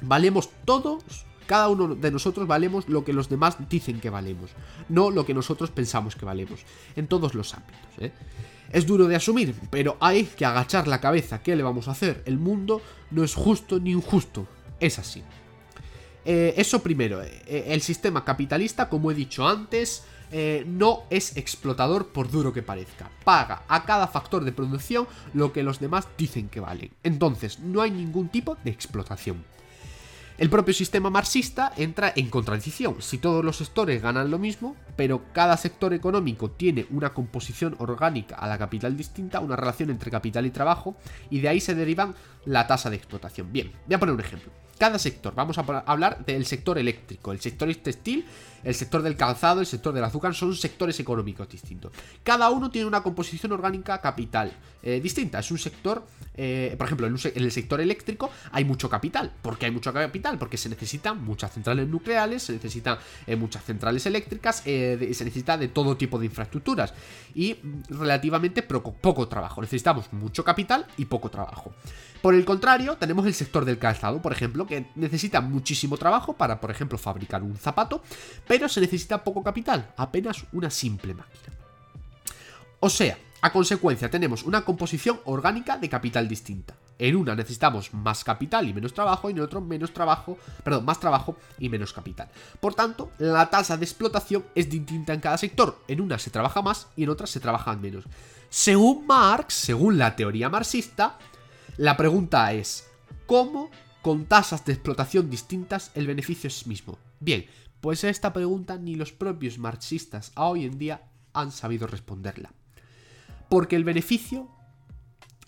Valemos 0.00 0.50
todos, 0.64 1.04
cada 1.50 1.66
uno 1.66 1.96
de 1.96 2.12
nosotros 2.12 2.46
valemos 2.46 2.88
lo 2.88 3.02
que 3.02 3.12
los 3.12 3.28
demás 3.28 3.56
dicen 3.68 3.98
que 3.98 4.08
valemos, 4.08 4.52
no 4.88 5.10
lo 5.10 5.26
que 5.26 5.34
nosotros 5.34 5.72
pensamos 5.72 6.14
que 6.14 6.24
valemos, 6.24 6.60
en 6.94 7.08
todos 7.08 7.34
los 7.34 7.52
ámbitos. 7.54 7.90
¿eh? 7.98 8.12
Es 8.70 8.86
duro 8.86 9.08
de 9.08 9.16
asumir, 9.16 9.56
pero 9.68 9.96
hay 9.98 10.26
que 10.26 10.46
agachar 10.46 10.86
la 10.86 11.00
cabeza. 11.00 11.42
¿Qué 11.42 11.56
le 11.56 11.64
vamos 11.64 11.88
a 11.88 11.90
hacer? 11.90 12.22
El 12.24 12.38
mundo 12.38 12.80
no 13.10 13.24
es 13.24 13.34
justo 13.34 13.80
ni 13.80 13.90
injusto, 13.90 14.46
es 14.78 15.00
así. 15.00 15.24
Eh, 16.24 16.54
eso 16.56 16.84
primero, 16.84 17.20
eh, 17.20 17.64
el 17.66 17.80
sistema 17.80 18.24
capitalista, 18.24 18.88
como 18.88 19.10
he 19.10 19.14
dicho 19.16 19.48
antes, 19.48 20.04
no 20.66 21.02
es 21.10 21.36
explotador 21.36 22.12
por 22.12 22.30
duro 22.30 22.52
que 22.52 22.62
parezca. 22.62 23.10
Paga 23.24 23.64
a 23.66 23.84
cada 23.84 24.06
factor 24.06 24.44
de 24.44 24.52
producción 24.52 25.08
lo 25.34 25.52
que 25.52 25.64
los 25.64 25.80
demás 25.80 26.06
dicen 26.16 26.48
que 26.48 26.60
valen. 26.60 26.92
Entonces, 27.02 27.58
no 27.58 27.82
hay 27.82 27.90
ningún 27.90 28.28
tipo 28.28 28.56
de 28.62 28.70
explotación. 28.70 29.44
El 30.40 30.48
propio 30.48 30.72
sistema 30.72 31.10
marxista 31.10 31.70
entra 31.76 32.14
en 32.16 32.30
contradicción. 32.30 33.02
Si 33.02 33.18
todos 33.18 33.44
los 33.44 33.58
sectores 33.58 34.00
ganan 34.00 34.30
lo 34.30 34.38
mismo, 34.38 34.74
pero 34.96 35.22
cada 35.34 35.54
sector 35.58 35.92
económico 35.92 36.50
tiene 36.50 36.86
una 36.88 37.10
composición 37.12 37.76
orgánica 37.78 38.36
a 38.36 38.48
la 38.48 38.56
capital 38.56 38.96
distinta, 38.96 39.40
una 39.40 39.54
relación 39.54 39.90
entre 39.90 40.10
capital 40.10 40.46
y 40.46 40.50
trabajo, 40.50 40.96
y 41.28 41.40
de 41.40 41.50
ahí 41.50 41.60
se 41.60 41.74
derivan 41.74 42.14
la 42.46 42.66
tasa 42.66 42.88
de 42.88 42.96
explotación. 42.96 43.52
Bien, 43.52 43.70
voy 43.86 43.94
a 43.94 44.00
poner 44.00 44.14
un 44.14 44.20
ejemplo 44.22 44.50
cada 44.80 44.98
sector. 44.98 45.34
Vamos 45.34 45.58
a 45.58 45.60
hablar 45.60 46.24
del 46.24 46.46
sector 46.46 46.78
eléctrico, 46.78 47.32
el 47.32 47.40
sector 47.40 47.72
textil, 47.74 48.24
el 48.64 48.74
sector 48.74 49.02
del 49.02 49.16
calzado, 49.16 49.60
el 49.60 49.66
sector 49.66 49.94
del 49.94 50.04
azúcar, 50.04 50.34
son 50.34 50.54
sectores 50.54 50.98
económicos 51.00 51.48
distintos. 51.48 51.92
Cada 52.22 52.50
uno 52.50 52.70
tiene 52.70 52.86
una 52.86 53.02
composición 53.02 53.52
orgánica 53.52 54.00
capital 54.00 54.52
eh, 54.82 55.00
distinta. 55.00 55.38
Es 55.38 55.50
un 55.50 55.58
sector, 55.58 56.06
eh, 56.34 56.74
por 56.78 56.86
ejemplo, 56.86 57.06
en, 57.06 57.16
el 57.34 57.52
sector 57.52 57.80
eléctrico 57.80 58.30
hay 58.52 58.64
mucho 58.64 58.88
capital. 58.88 59.32
¿Por 59.42 59.58
qué 59.58 59.66
hay 59.66 59.72
mucho 59.72 59.92
capital? 59.92 60.38
Porque 60.38 60.56
se 60.56 60.68
necesitan 60.68 61.22
muchas 61.22 61.52
centrales 61.52 61.88
nucleares, 61.88 62.44
se 62.44 62.52
necesitan 62.54 62.98
eh, 63.26 63.36
muchas 63.36 63.64
centrales 63.64 64.06
eléctricas, 64.06 64.56
se 64.56 64.96
necesita 64.98 65.58
de 65.58 65.68
todo 65.68 65.96
tipo 65.96 66.18
de 66.18 66.26
infraestructuras 66.26 66.94
y 67.34 67.56
relativamente 67.88 68.62
poco 68.62 69.28
trabajo. 69.28 69.60
Necesitamos 69.60 70.12
mucho 70.12 70.44
capital 70.44 70.86
y 70.96 71.04
poco 71.06 71.30
trabajo. 71.30 71.72
Por 72.22 72.34
el 72.34 72.44
contrario, 72.44 72.96
tenemos 72.96 73.24
el 73.26 73.32
sector 73.32 73.64
del 73.64 73.78
calzado, 73.78 74.20
por 74.20 74.32
ejemplo, 74.32 74.66
que 74.66 74.86
necesita 74.94 75.40
muchísimo 75.40 75.96
trabajo 75.96 76.34
para, 76.34 76.60
por 76.60 76.70
ejemplo, 76.70 76.98
fabricar 76.98 77.42
un 77.42 77.56
zapato, 77.56 78.02
pero 78.50 78.68
se 78.68 78.80
necesita 78.80 79.22
poco 79.22 79.44
capital, 79.44 79.92
apenas 79.96 80.44
una 80.50 80.70
simple 80.70 81.14
máquina. 81.14 81.54
O 82.80 82.90
sea, 82.90 83.16
a 83.42 83.52
consecuencia 83.52 84.10
tenemos 84.10 84.42
una 84.42 84.64
composición 84.64 85.20
orgánica 85.24 85.78
de 85.78 85.88
capital 85.88 86.26
distinta. 86.26 86.74
En 86.98 87.14
una 87.14 87.36
necesitamos 87.36 87.94
más 87.94 88.24
capital 88.24 88.68
y 88.68 88.74
menos 88.74 88.92
trabajo, 88.92 89.30
y 89.30 89.34
en 89.34 89.40
otro 89.40 89.60
menos 89.60 89.92
trabajo, 89.92 90.36
perdón, 90.64 90.84
más 90.84 90.98
trabajo 90.98 91.36
y 91.60 91.68
menos 91.68 91.92
capital. 91.92 92.28
Por 92.58 92.74
tanto, 92.74 93.12
la 93.18 93.48
tasa 93.48 93.76
de 93.76 93.84
explotación 93.84 94.44
es 94.56 94.68
distinta 94.68 95.14
en 95.14 95.20
cada 95.20 95.38
sector. 95.38 95.78
En 95.86 96.00
una 96.00 96.18
se 96.18 96.30
trabaja 96.30 96.60
más 96.60 96.88
y 96.96 97.04
en 97.04 97.10
otra 97.10 97.28
se 97.28 97.38
trabaja 97.38 97.76
menos. 97.76 98.02
Según 98.48 99.06
Marx, 99.06 99.54
según 99.54 99.96
la 99.96 100.16
teoría 100.16 100.48
marxista, 100.48 101.20
la 101.76 101.96
pregunta 101.96 102.52
es, 102.52 102.88
¿cómo 103.26 103.70
con 104.02 104.24
tasas 104.24 104.64
de 104.64 104.72
explotación 104.72 105.30
distintas 105.30 105.92
el 105.94 106.08
beneficio 106.08 106.48
es 106.48 106.66
mismo? 106.66 106.98
Bien, 107.20 107.46
pues 107.80 108.04
esta 108.04 108.32
pregunta 108.32 108.76
ni 108.78 108.94
los 108.94 109.12
propios 109.12 109.58
marxistas 109.58 110.32
a 110.34 110.46
hoy 110.46 110.64
en 110.64 110.78
día 110.78 111.02
han 111.32 111.52
sabido 111.52 111.86
responderla. 111.86 112.52
Porque 113.48 113.76
el 113.76 113.84
beneficio 113.84 114.48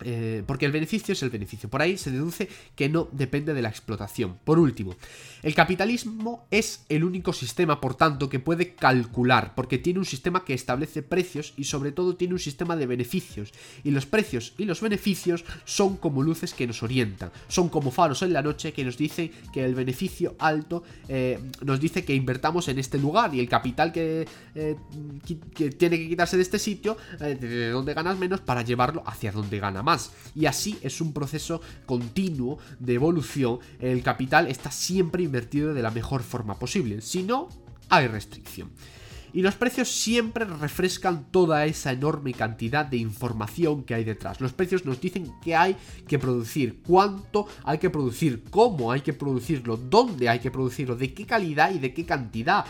eh, 0.03 0.43
porque 0.45 0.65
el 0.65 0.71
beneficio 0.71 1.13
es 1.13 1.23
el 1.23 1.29
beneficio. 1.29 1.69
Por 1.69 1.81
ahí 1.81 1.97
se 1.97 2.11
deduce 2.11 2.49
que 2.75 2.89
no 2.89 3.07
depende 3.11 3.53
de 3.53 3.61
la 3.61 3.69
explotación. 3.69 4.37
Por 4.43 4.59
último, 4.59 4.95
el 5.41 5.55
capitalismo 5.55 6.45
es 6.51 6.85
el 6.89 7.03
único 7.03 7.33
sistema, 7.33 7.79
por 7.81 7.95
tanto, 7.95 8.29
que 8.29 8.39
puede 8.39 8.75
calcular, 8.75 9.55
porque 9.55 9.77
tiene 9.77 9.99
un 9.99 10.05
sistema 10.05 10.45
que 10.45 10.53
establece 10.53 11.01
precios 11.01 11.53
y 11.57 11.65
sobre 11.65 11.91
todo 11.91 12.15
tiene 12.15 12.33
un 12.33 12.39
sistema 12.39 12.75
de 12.75 12.85
beneficios. 12.85 13.51
Y 13.83 13.91
los 13.91 14.05
precios 14.05 14.53
y 14.57 14.65
los 14.65 14.81
beneficios 14.81 15.45
son 15.65 15.97
como 15.97 16.23
luces 16.23 16.53
que 16.53 16.67
nos 16.67 16.83
orientan, 16.83 17.31
son 17.47 17.69
como 17.69 17.91
faros 17.91 18.21
en 18.21 18.33
la 18.33 18.41
noche 18.41 18.73
que 18.73 18.83
nos 18.83 18.97
dicen 18.97 19.31
que 19.53 19.63
el 19.63 19.75
beneficio 19.75 20.35
alto 20.39 20.83
eh, 21.07 21.39
nos 21.61 21.79
dice 21.79 22.03
que 22.05 22.13
invertamos 22.13 22.67
en 22.67 22.79
este 22.79 22.97
lugar 22.97 23.33
y 23.33 23.39
el 23.39 23.49
capital 23.49 23.91
que, 23.91 24.27
eh, 24.55 24.75
que 25.55 25.71
tiene 25.71 25.97
que 25.97 26.09
quitarse 26.09 26.37
de 26.37 26.43
este 26.43 26.59
sitio, 26.59 26.97
de 27.19 27.69
donde 27.69 27.93
ganas 27.93 28.17
menos, 28.17 28.41
para 28.41 28.61
llevarlo 28.61 29.03
hacia 29.05 29.31
donde 29.31 29.59
gana 29.59 29.83
más. 29.83 29.92
Y 30.35 30.45
así 30.45 30.77
es 30.81 31.01
un 31.01 31.13
proceso 31.13 31.61
continuo 31.85 32.59
de 32.79 32.95
evolución. 32.95 33.59
El 33.79 34.01
capital 34.03 34.47
está 34.47 34.71
siempre 34.71 35.23
invertido 35.23 35.73
de 35.73 35.81
la 35.81 35.91
mejor 35.91 36.23
forma 36.23 36.57
posible. 36.57 37.01
Si 37.01 37.23
no, 37.23 37.49
hay 37.89 38.07
restricción. 38.07 38.71
Y 39.35 39.41
los 39.41 39.55
precios 39.55 39.89
siempre 39.89 40.45
refrescan 40.45 41.25
toda 41.31 41.65
esa 41.65 41.91
enorme 41.91 42.33
cantidad 42.33 42.85
de 42.85 42.97
información 42.97 43.83
que 43.83 43.95
hay 43.95 44.03
detrás. 44.03 44.39
Los 44.39 44.53
precios 44.53 44.85
nos 44.85 45.01
dicen 45.01 45.33
qué 45.43 45.55
hay 45.55 45.75
que 46.07 46.19
producir, 46.19 46.81
cuánto 46.85 47.47
hay 47.63 47.79
que 47.79 47.89
producir, 47.89 48.43
cómo 48.51 48.91
hay 48.91 49.01
que 49.01 49.13
producirlo, 49.13 49.75
dónde 49.75 50.29
hay 50.29 50.37
que 50.39 50.51
producirlo, 50.51 50.95
de 50.95 51.15
qué 51.15 51.25
calidad 51.25 51.73
y 51.73 51.79
de 51.79 51.95
qué 51.95 52.05
cantidad, 52.05 52.63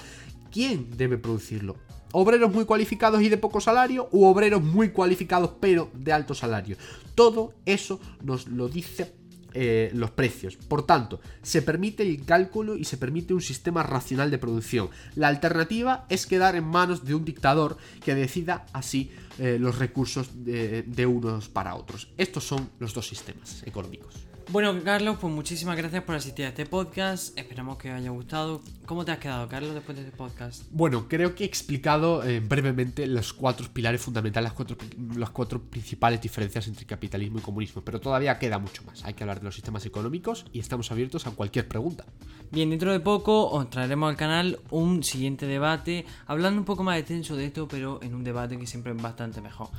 quién 0.52 0.88
debe 0.96 1.18
producirlo 1.18 1.76
obreros 2.14 2.54
muy 2.54 2.64
cualificados 2.64 3.22
y 3.22 3.30
de 3.30 3.38
poco 3.38 3.60
salario 3.60 4.08
u 4.12 4.26
obreros 4.26 4.64
muy 4.64 4.90
cualificados 4.90 5.52
pero 5.60 5.90
de 5.94 6.14
alto 6.14 6.34
salario. 6.34 6.78
Todo 7.16 7.54
eso 7.66 8.00
nos 8.22 8.48
lo 8.48 8.70
dice 8.70 9.14
eh, 9.54 9.92
los 9.94 10.12
precios. 10.12 10.56
Por 10.56 10.86
tanto, 10.86 11.20
se 11.42 11.62
permite 11.62 12.04
el 12.04 12.26
cálculo 12.26 12.76
y 12.76 12.86
se 12.86 12.98
permite 12.98 13.34
un 13.34 13.42
sistema 13.42 13.84
racional 13.84 14.32
de 14.32 14.40
producción. 14.40 14.90
La 15.16 15.28
alternativa 15.28 16.06
es 16.10 16.26
quedar 16.26 16.56
en 16.56 16.64
manos 16.64 17.06
de 17.06 17.14
un 17.14 17.26
dictador 17.26 17.78
que 18.04 18.16
decida 18.16 18.66
así 18.74 19.12
eh, 19.38 19.58
los 19.60 19.78
recursos 19.78 20.30
de 20.34 21.06
unos 21.06 21.50
para 21.50 21.76
otros. 21.76 22.10
Estos 22.18 22.44
son 22.44 22.70
los 22.80 22.94
dos 22.94 23.08
sistemas 23.08 23.62
económicos. 23.66 24.33
Bueno, 24.50 24.76
Carlos, 24.84 25.18
pues 25.20 25.34
muchísimas 25.34 25.78
gracias 25.78 26.04
por 26.04 26.16
asistir 26.16 26.46
a 26.46 26.50
este 26.50 26.66
podcast. 26.66 27.38
Esperamos 27.38 27.78
que 27.78 27.90
os 27.90 27.96
haya 27.96 28.10
gustado. 28.12 28.62
¿Cómo 28.86 29.06
te 29.06 29.12
has 29.12 29.18
quedado, 29.18 29.48
Carlos, 29.48 29.74
después 29.74 29.98
de 29.98 30.04
este 30.04 30.16
podcast? 30.16 30.64
Bueno, 30.72 31.08
creo 31.08 31.34
que 31.34 31.44
he 31.44 31.48
explicado 31.48 32.24
eh, 32.24 32.40
brevemente 32.40 33.08
los 33.08 33.34
cuatro 33.34 33.68
pilares 33.72 34.02
fundamentales, 34.02 34.50
las 34.50 34.54
cuatro, 34.54 34.78
las 35.16 35.30
cuatro 35.30 35.62
principales 35.62 36.22
diferencias 36.22 36.68
entre 36.68 36.86
capitalismo 36.86 37.40
y 37.40 37.42
comunismo, 37.42 37.82
pero 37.84 38.00
todavía 38.00 38.38
queda 38.38 38.60
mucho 38.60 38.84
más. 38.84 39.04
Hay 39.06 39.14
que 39.14 39.24
hablar 39.24 39.40
de 39.40 39.46
los 39.46 39.56
sistemas 39.56 39.86
económicos 39.86 40.46
y 40.52 40.60
estamos 40.60 40.92
abiertos 40.92 41.26
a 41.26 41.32
cualquier 41.32 41.68
pregunta. 41.68 42.06
Bien, 42.52 42.70
dentro 42.70 42.92
de 42.92 43.00
poco 43.00 43.50
os 43.50 43.70
traeremos 43.70 44.10
al 44.10 44.18
canal 44.18 44.60
un 44.70 45.04
siguiente 45.04 45.48
debate, 45.48 46.06
hablando 46.28 46.60
un 46.60 46.66
poco 46.66 46.84
más 46.84 47.00
extenso 47.00 47.36
de 47.36 47.46
esto, 47.46 47.68
pero 47.68 48.00
en 48.04 48.14
un 48.14 48.24
debate 48.24 48.60
que 48.60 48.68
siempre 48.68 48.92
es 48.92 49.02
bastante 49.02 49.42
mejor. 49.42 49.70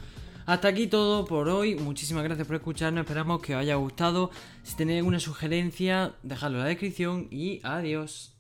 Hasta 0.47 0.69
aquí 0.69 0.87
todo 0.87 1.25
por 1.25 1.49
hoy. 1.49 1.75
Muchísimas 1.75 2.23
gracias 2.23 2.47
por 2.47 2.57
escucharnos. 2.57 3.05
Esperamos 3.05 3.41
que 3.41 3.55
os 3.55 3.61
haya 3.61 3.77
gustado. 3.77 4.31
Si 4.63 4.77
tenéis 4.77 4.99
alguna 4.99 5.19
sugerencia, 5.19 6.15
dejadlo 6.23 6.59
en 6.59 6.65
la 6.65 6.69
descripción 6.69 7.29
y 7.31 7.61
adiós. 7.63 8.34